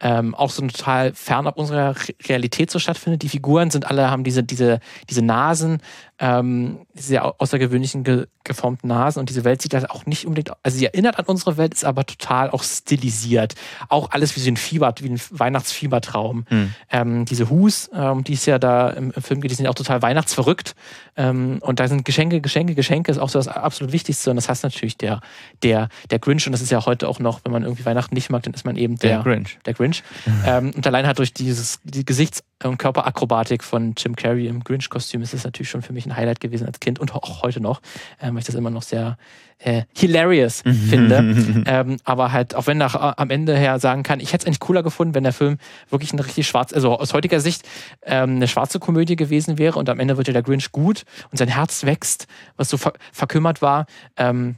[0.04, 1.96] ähm, auch so total fernab unserer
[2.28, 3.24] Realität so stattfindet.
[3.24, 5.82] Die Figuren sind alle, haben diese, diese, diese Nasen,
[6.20, 10.78] ähm, sehr außergewöhnlichen ge geformten Nasen und diese Welt sieht halt auch nicht unbedingt, also
[10.78, 13.56] sie erinnert an unsere Welt, ist aber total auch stilisiert.
[13.88, 16.44] Auch alles wie so ein Fieber, wie ein Weihnachtsfiebertraum.
[16.50, 16.74] Hm.
[16.92, 19.76] Ähm, diese Hus, ähm, die es ja da im, im, Film geht, die sind auch
[19.76, 20.76] total weihnachtsverrückt.
[21.16, 24.30] Ähm, und da sind Geschenke, Geschenke, Geschenke ist auch so das absolut Wichtigste.
[24.30, 25.22] Und das heißt natürlich der,
[25.64, 26.46] der, der Grinch.
[26.46, 28.66] Und das ist ja heute auch noch, wenn man irgendwie Weihnachten nicht mag, dann ist
[28.66, 29.58] man eben der, der Grinch.
[29.66, 29.93] Der Grinch.
[30.26, 30.72] Mhm.
[30.76, 35.34] und allein halt durch dieses, die Gesichts- und Körperakrobatik von Jim Carrey im Grinch-Kostüm ist
[35.34, 37.82] das natürlich schon für mich ein Highlight gewesen als Kind und auch heute noch,
[38.22, 39.18] ähm, weil ich das immer noch sehr
[39.60, 40.74] äh, hilarious mhm.
[40.74, 41.64] finde.
[41.66, 44.48] ähm, aber halt, auch wenn nach äh, am Ende her sagen kann, ich hätte es
[44.48, 45.58] eigentlich cooler gefunden, wenn der Film
[45.90, 47.64] wirklich eine richtig schwarz, also aus heutiger Sicht
[48.04, 51.38] ähm, eine schwarze Komödie gewesen wäre und am Ende wird ja der Grinch gut und
[51.38, 52.28] sein Herz wächst,
[52.58, 53.86] was so ver verkümmert war.
[54.18, 54.56] Ähm,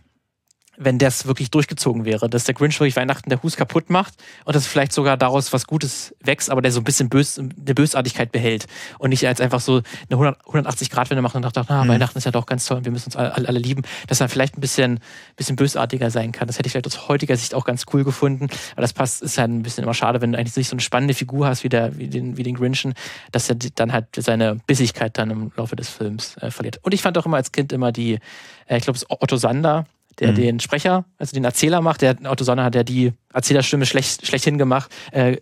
[0.77, 4.13] wenn das wirklich durchgezogen wäre, dass der Grinch wirklich Weihnachten der Hus kaputt macht
[4.45, 7.73] und dass vielleicht sogar daraus was Gutes wächst, aber der so ein bisschen bös, eine
[7.73, 8.65] Bösartigkeit behält
[8.99, 11.89] und nicht als einfach so eine 180-Grad-Wende macht und dachte, na, mhm.
[11.89, 14.29] Weihnachten ist ja doch ganz toll und wir müssen uns alle, alle, lieben, dass er
[14.29, 14.99] vielleicht ein bisschen,
[15.35, 16.47] bisschen bösartiger sein kann.
[16.47, 19.37] Das hätte ich vielleicht aus heutiger Sicht auch ganz cool gefunden, aber das passt, ist
[19.37, 21.69] halt ein bisschen immer schade, wenn du eigentlich nicht so eine spannende Figur hast wie,
[21.69, 22.93] der, wie, den, wie den Grinchen,
[23.31, 26.79] dass er dann halt seine Bissigkeit dann im Laufe des Films äh, verliert.
[26.81, 28.19] Und ich fand auch immer als Kind immer die,
[28.67, 29.85] äh, ich glaube, es Otto Sander,
[30.19, 30.35] der mhm.
[30.35, 32.01] den Sprecher, also den Erzähler macht.
[32.01, 35.37] Der Otto Sonne hat ja die Erzählerstimme schlecht, schlechthin gemacht, äh,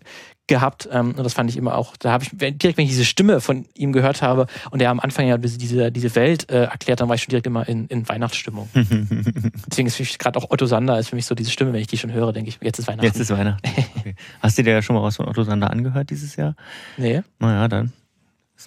[0.46, 0.88] gehabt.
[0.92, 3.40] Ähm, und das fand ich immer auch, da habe ich direkt, wenn ich diese Stimme
[3.40, 7.08] von ihm gehört habe und der am Anfang ja diese, diese Welt äh, erklärt, dann
[7.08, 8.68] war ich schon direkt immer in, in Weihnachtsstimmung.
[8.74, 11.80] Deswegen ist für mich gerade auch Otto Sander ist für mich so diese Stimme, wenn
[11.80, 13.06] ich die schon höre, denke ich, jetzt ist Weihnachten.
[13.06, 13.66] Jetzt ist Weihnachten.
[13.98, 14.14] Okay.
[14.40, 16.54] Hast du dir ja schon mal was von Otto Sander angehört dieses Jahr?
[16.96, 17.22] Nee.
[17.38, 17.92] Naja, dann.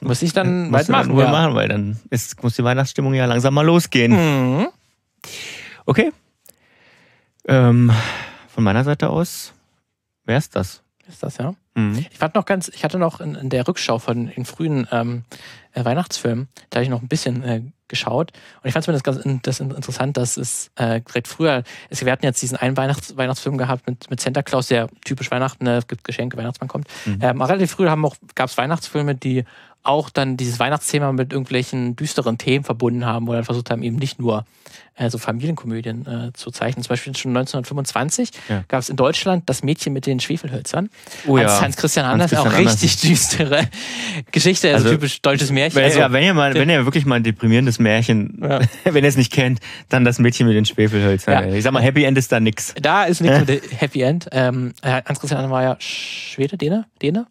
[0.02, 1.10] Muss ich dann bald machen.
[1.10, 1.32] Dann ja.
[1.32, 4.12] machen, weil dann ist, muss die Weihnachtsstimmung ja langsam mal losgehen.
[4.12, 4.68] Mhm.
[5.88, 6.12] Okay.
[7.48, 7.92] Ähm,
[8.50, 9.54] von meiner Seite aus
[10.26, 10.84] wäre es das.
[11.08, 11.56] Ist das, ja?
[11.76, 12.06] Mhm.
[12.12, 15.24] Ich fand noch ganz, ich hatte noch in, in der Rückschau von den frühen ähm,
[15.72, 18.34] äh, Weihnachtsfilmen, da habe ich noch ein bisschen äh, geschaut.
[18.62, 22.26] Und ich fand es ganz das interessant, dass es äh, direkt früher, es, wir hatten
[22.26, 25.88] jetzt diesen einen Weihnachts, Weihnachtsfilm gehabt mit, mit Santa Claus, der typisch Weihnachten, ne, es
[25.88, 26.90] gibt Geschenke, Weihnachtsmann kommt.
[27.06, 27.20] Mhm.
[27.22, 29.46] Ähm, relativ früh gab es Weihnachtsfilme, die
[29.88, 33.96] auch dann dieses Weihnachtsthema mit irgendwelchen düsteren Themen verbunden haben, wo dann versucht haben, eben
[33.96, 34.46] nicht nur
[34.96, 36.84] äh, so Familienkomödien äh, zu zeichnen.
[36.84, 38.64] Zum Beispiel schon 1925 ja.
[38.68, 40.90] gab es in Deutschland das Mädchen mit den Schwefelhölzern.
[41.26, 41.62] Oh, ja.
[41.62, 43.68] Hans Christian Anders, Hans -Christian auch richtig düstere
[44.32, 45.76] Geschichte, also, also, typisch deutsches Märchen.
[45.76, 48.60] Wenn, also, ja, wenn ihr mal, wenn ihr wirklich mal ein deprimierendes Märchen, ja.
[48.84, 49.60] wenn ihr es nicht kennt,
[49.90, 51.54] dann das Mädchen mit den Schwefelhölzern.
[51.54, 52.74] Ich sag mal, Happy End ist da nix.
[52.82, 54.28] Da ist nichts mit Happy End.
[54.32, 57.28] Ähm, Hans Christian Anders war ja Schwede, Däne, Däne?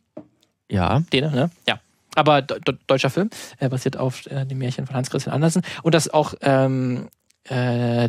[0.71, 1.03] Ja.
[1.13, 1.51] Däne, ne?
[1.67, 1.81] Ja
[2.17, 5.63] aber de deutscher Film, äh, basiert auf äh, dem Märchen von Hans Christian Andersen.
[5.83, 7.09] Und das auch ähm,
[7.45, 8.09] äh,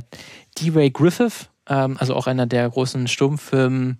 [0.59, 3.97] D-Ray Griffith, ähm, also auch einer der großen Stummfilm-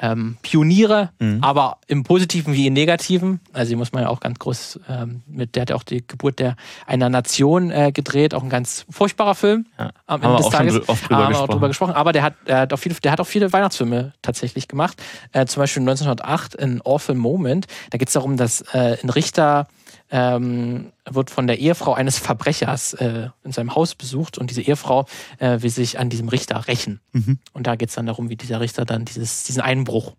[0.00, 1.38] ähm, Pioniere, mhm.
[1.42, 3.40] aber im Positiven wie im Negativen.
[3.52, 6.38] Also die muss man ja auch ganz groß ähm, mit, der hat auch die Geburt
[6.38, 9.90] der einer Nation äh, gedreht, auch ein ganz furchtbarer Film ja.
[10.06, 10.88] am Ende des Tages.
[10.88, 11.94] Oft drüber haben wir auch drüber gesprochen.
[11.94, 15.02] Aber der hat, der hat auch viele, der hat auch viele Weihnachtsfilme tatsächlich gemacht.
[15.32, 17.66] Äh, zum Beispiel 1908 in Awful Moment.
[17.90, 19.66] Da geht es darum, dass äh, ein Richter
[20.12, 25.06] ähm, wird von der Ehefrau eines Verbrechers äh, in seinem Haus besucht und diese Ehefrau
[25.38, 27.00] äh, will sich an diesem Richter rächen.
[27.12, 27.38] Mhm.
[27.54, 30.14] Und da geht es dann darum, wie dieser Richter dann dieses, diesen Einbruch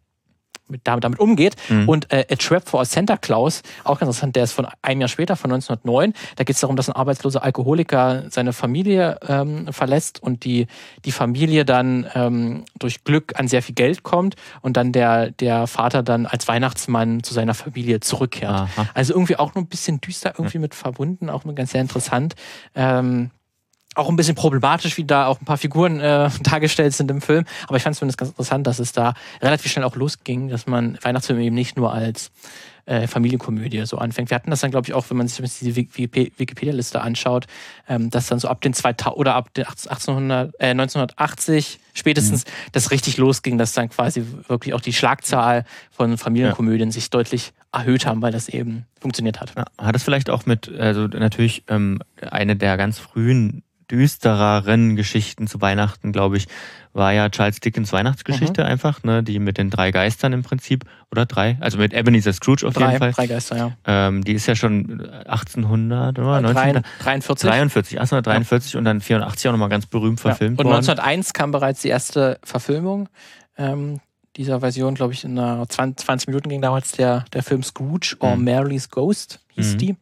[0.84, 1.56] damit, damit umgeht.
[1.70, 1.90] Mhm.
[1.90, 5.02] Und äh, A Trap for a Santa Claus, auch ganz interessant, der ist von einem
[5.02, 6.14] Jahr später, von 1909.
[6.36, 10.68] Da geht es darum, dass ein arbeitsloser Alkoholiker seine Familie ähm, verlässt und die,
[11.06, 15.68] die Familie dann ähm, durch Glück an sehr viel Geld kommt und dann der, der
[15.68, 18.52] Vater dann als Weihnachtsmann zu seiner Familie zurückkehrt.
[18.52, 18.88] Aha.
[18.94, 22.36] Also irgendwie auch nur ein bisschen düster irgendwie mit verbunden, auch ganz sehr interessant.
[22.76, 23.32] Ähm,
[23.96, 27.46] auch ein bisschen problematisch, wie da auch ein paar Figuren äh, dargestellt sind im Film.
[27.68, 30.68] Aber ich fand es zumindest ganz interessant, dass es da relativ schnell auch losging, dass
[30.68, 32.32] man Weihnachtsfilme eben nicht nur als
[32.86, 34.30] äh, Familienkomödie so anfängt.
[34.30, 37.46] Wir hatten das dann, glaube ich, auch, wenn man sich diese Wikipedia-Liste anschaut,
[37.88, 42.50] ähm, dass dann so ab den 2000 oder ab den 1800, äh, 1980 spätestens mhm.
[42.74, 46.94] das richtig losging, dass dann quasi wirklich auch die Schlagzahl von Familienkomödien ja.
[46.94, 49.54] sich deutlich erhöht haben, weil das eben funktioniert hat.
[49.56, 55.48] Ja, hat es vielleicht auch mit, also natürlich ähm, eine der ganz frühen düstereren Geschichten
[55.48, 56.48] zu Weihnachten, glaube ich,
[56.94, 58.68] war ja Charles Dickens Weihnachtsgeschichte mhm.
[58.68, 62.68] einfach, ne, die mit den drei Geistern im Prinzip, oder drei, also mit Ebenezer Scrooge
[62.68, 63.12] auf drei, jeden Fall.
[63.14, 63.72] Drei Geister, ja.
[63.86, 67.50] Ähm, die ist ja schon 1800 oder 1943.
[67.50, 68.80] 43, 1843 ja.
[68.80, 70.66] und dann 84 auch nochmal ganz berühmt verfilmt ja.
[70.66, 70.78] Und worden.
[70.78, 73.10] 1901 kam bereits die erste Verfilmung
[73.58, 74.00] ähm,
[74.36, 78.16] dieser Version, glaube ich, in einer 20, 20, Minuten ging damals der, der Film Scrooge
[78.20, 78.46] or mhm.
[78.46, 79.78] Mary's Ghost, hieß mhm.
[79.78, 79.96] die.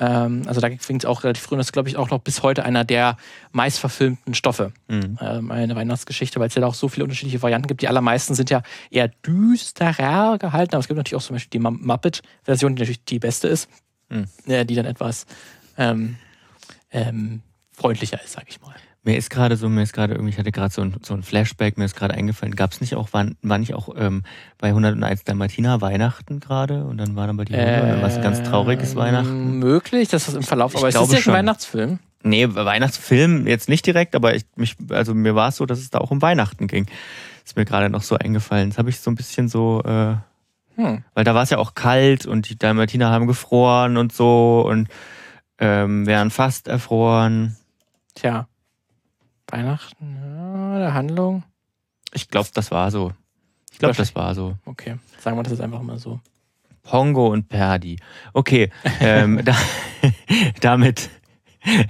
[0.00, 2.20] Ähm, also da fing es auch relativ früh und das ist, glaube ich, auch noch
[2.20, 3.18] bis heute einer der
[3.52, 4.72] meistverfilmten Stoffe.
[4.88, 5.18] Mhm.
[5.20, 7.82] Ähm, eine Weihnachtsgeschichte, weil es ja auch so viele unterschiedliche Varianten gibt.
[7.82, 11.68] Die allermeisten sind ja eher düsterer gehalten, aber es gibt natürlich auch zum Beispiel die
[11.68, 13.68] Muppet-Version, die natürlich die beste ist,
[14.08, 14.24] mhm.
[14.46, 15.26] äh, die dann etwas
[15.76, 16.16] ähm,
[16.90, 17.42] ähm
[17.72, 18.74] freundlicher ist, sage ich mal.
[19.02, 21.22] Mir ist gerade so, mir ist gerade irgendwie, ich hatte gerade so ein, so ein
[21.22, 24.24] Flashback, mir ist gerade eingefallen, gab es nicht auch, war, war nicht auch ähm,
[24.58, 28.42] bei 101 der Martina Weihnachten gerade und dann war dann bei dir äh, was ganz
[28.42, 29.58] trauriges Weihnachten?
[29.58, 31.98] Möglich, das ist im Verlauf, aber ich es ist ja ein Weihnachtsfilm.
[32.22, 35.88] Nee, Weihnachtsfilm jetzt nicht direkt, aber ich, mich, also mir war es so, dass es
[35.88, 36.86] da auch um Weihnachten ging.
[37.46, 38.68] Ist mir gerade noch so eingefallen.
[38.68, 40.16] Das habe ich so ein bisschen so, äh,
[40.76, 41.04] hm.
[41.14, 44.88] weil da war es ja auch kalt und die Dalmatiner haben gefroren und so und
[45.58, 47.56] ähm, wären fast erfroren.
[48.14, 48.46] Tja.
[49.52, 51.42] Weihnachten, ja, der Handlung.
[52.12, 53.12] Ich glaube, das war so.
[53.72, 54.56] Ich glaube, das war so.
[54.64, 56.20] Okay, sagen wir das jetzt einfach mal so.
[56.82, 57.98] Pongo und Perdi.
[58.32, 58.70] Okay,
[59.00, 59.54] ähm, da,
[60.60, 61.10] damit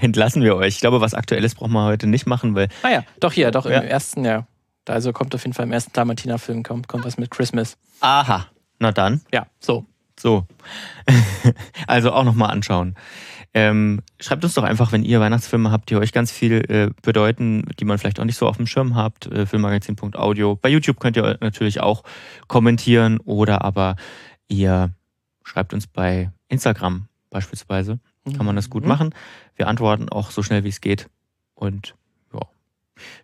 [0.01, 0.75] entlassen wir euch.
[0.75, 2.69] Ich glaube, was Aktuelles brauchen wir heute nicht machen, weil.
[2.83, 3.81] Ah ja, doch hier, doch im Ja.
[3.81, 4.47] ersten, ja.
[4.85, 7.77] Da Also kommt auf jeden Fall im ersten Dalmatiner-Film kommt, kommt was mit Christmas.
[8.01, 8.47] Aha.
[8.79, 9.21] Na dann.
[9.33, 9.85] Ja, so.
[10.21, 10.47] So.
[11.87, 12.95] also auch nochmal anschauen.
[13.53, 17.65] Ähm, schreibt uns doch einfach, wenn ihr Weihnachtsfilme habt, die euch ganz viel äh, bedeuten,
[17.81, 19.27] die man vielleicht auch nicht so auf dem Schirm habt.
[19.27, 20.57] Äh, Filmmagazin.audio.
[20.57, 22.05] Bei YouTube könnt ihr natürlich auch
[22.47, 23.97] kommentieren oder aber
[24.47, 24.91] ihr
[25.45, 27.99] schreibt uns bei Instagram beispielsweise.
[28.37, 28.89] Kann man das gut Mhm.
[28.89, 29.15] machen.
[29.57, 31.09] Wir antworten auch so schnell wie es geht.
[31.55, 31.95] Und.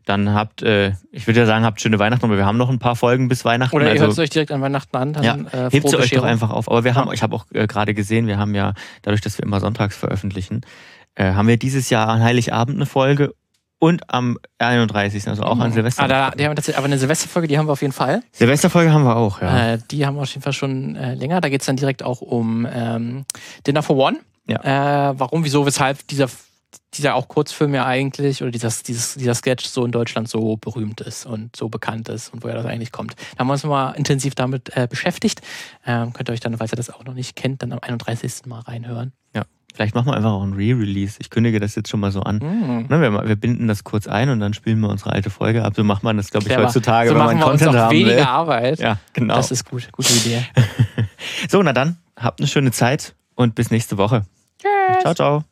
[0.05, 2.79] Dann habt, äh, ich würde ja sagen, habt schöne Weihnachten, aber wir haben noch ein
[2.79, 3.74] paar Folgen bis Weihnachten.
[3.74, 6.11] Oder ihr also, hört es euch direkt an Weihnachten an, dann Ja, äh, Hebt euch
[6.11, 6.70] doch einfach auf.
[6.70, 7.14] Aber wir haben, Ja.
[7.14, 10.62] ich habe auch äh, gerade gesehen, wir haben ja, dadurch, dass wir immer sonntags veröffentlichen,
[11.14, 13.35] äh, haben wir dieses Jahr an Heiligabend eine Folge
[13.79, 15.29] und am 31.
[15.29, 16.03] also auch an Silvester.
[16.05, 18.22] Ah, da, die haben tatsächlich, aber eine Silvesterfolge, die haben wir auf jeden Fall.
[18.33, 19.74] Silvesterfolge haben wir auch, ja.
[19.74, 21.41] Äh, die haben wir auf jeden Fall schon äh, länger.
[21.41, 23.27] Da geht es dann direkt auch um ähm,
[23.66, 24.18] Dinner for One.
[24.49, 25.11] Ja.
[25.11, 26.29] Äh, warum, wieso, weshalb dieser,
[26.95, 31.01] dieser auch Kurzfilm ja eigentlich oder dieses, dieses, dieser Sketch so in Deutschland so berühmt
[31.01, 33.14] ist und so bekannt ist und woher das eigentlich kommt.
[33.35, 35.43] Da haben wir uns mal intensiv damit äh, beschäftigt.
[35.87, 38.47] Ähm, könnt ihr euch dann, falls ihr das auch noch nicht kennt, dann am 31.
[38.47, 39.12] mal reinhören.
[39.35, 39.45] ja.
[39.74, 41.18] Vielleicht machen wir einfach auch ein Re-Release.
[41.20, 42.39] Ich kündige das jetzt schon mal so an.
[42.39, 42.87] Mhm.
[42.89, 45.74] Ne, wir, wir binden das kurz ein und dann spielen wir unsere alte Folge ab.
[45.77, 46.66] So macht man das, glaube ich, Clever.
[46.66, 48.22] heutzutage, so wenn man wir uns Content auch haben weniger will.
[48.22, 48.79] Arbeit.
[48.79, 49.37] Ja, genau.
[49.37, 50.47] Das ist gut, gute Idee.
[51.51, 54.22] So, na dann, habt eine schöne Zeit und bis nächste Woche.
[54.62, 55.03] Tschüss.
[55.03, 55.47] Ciao, ciao.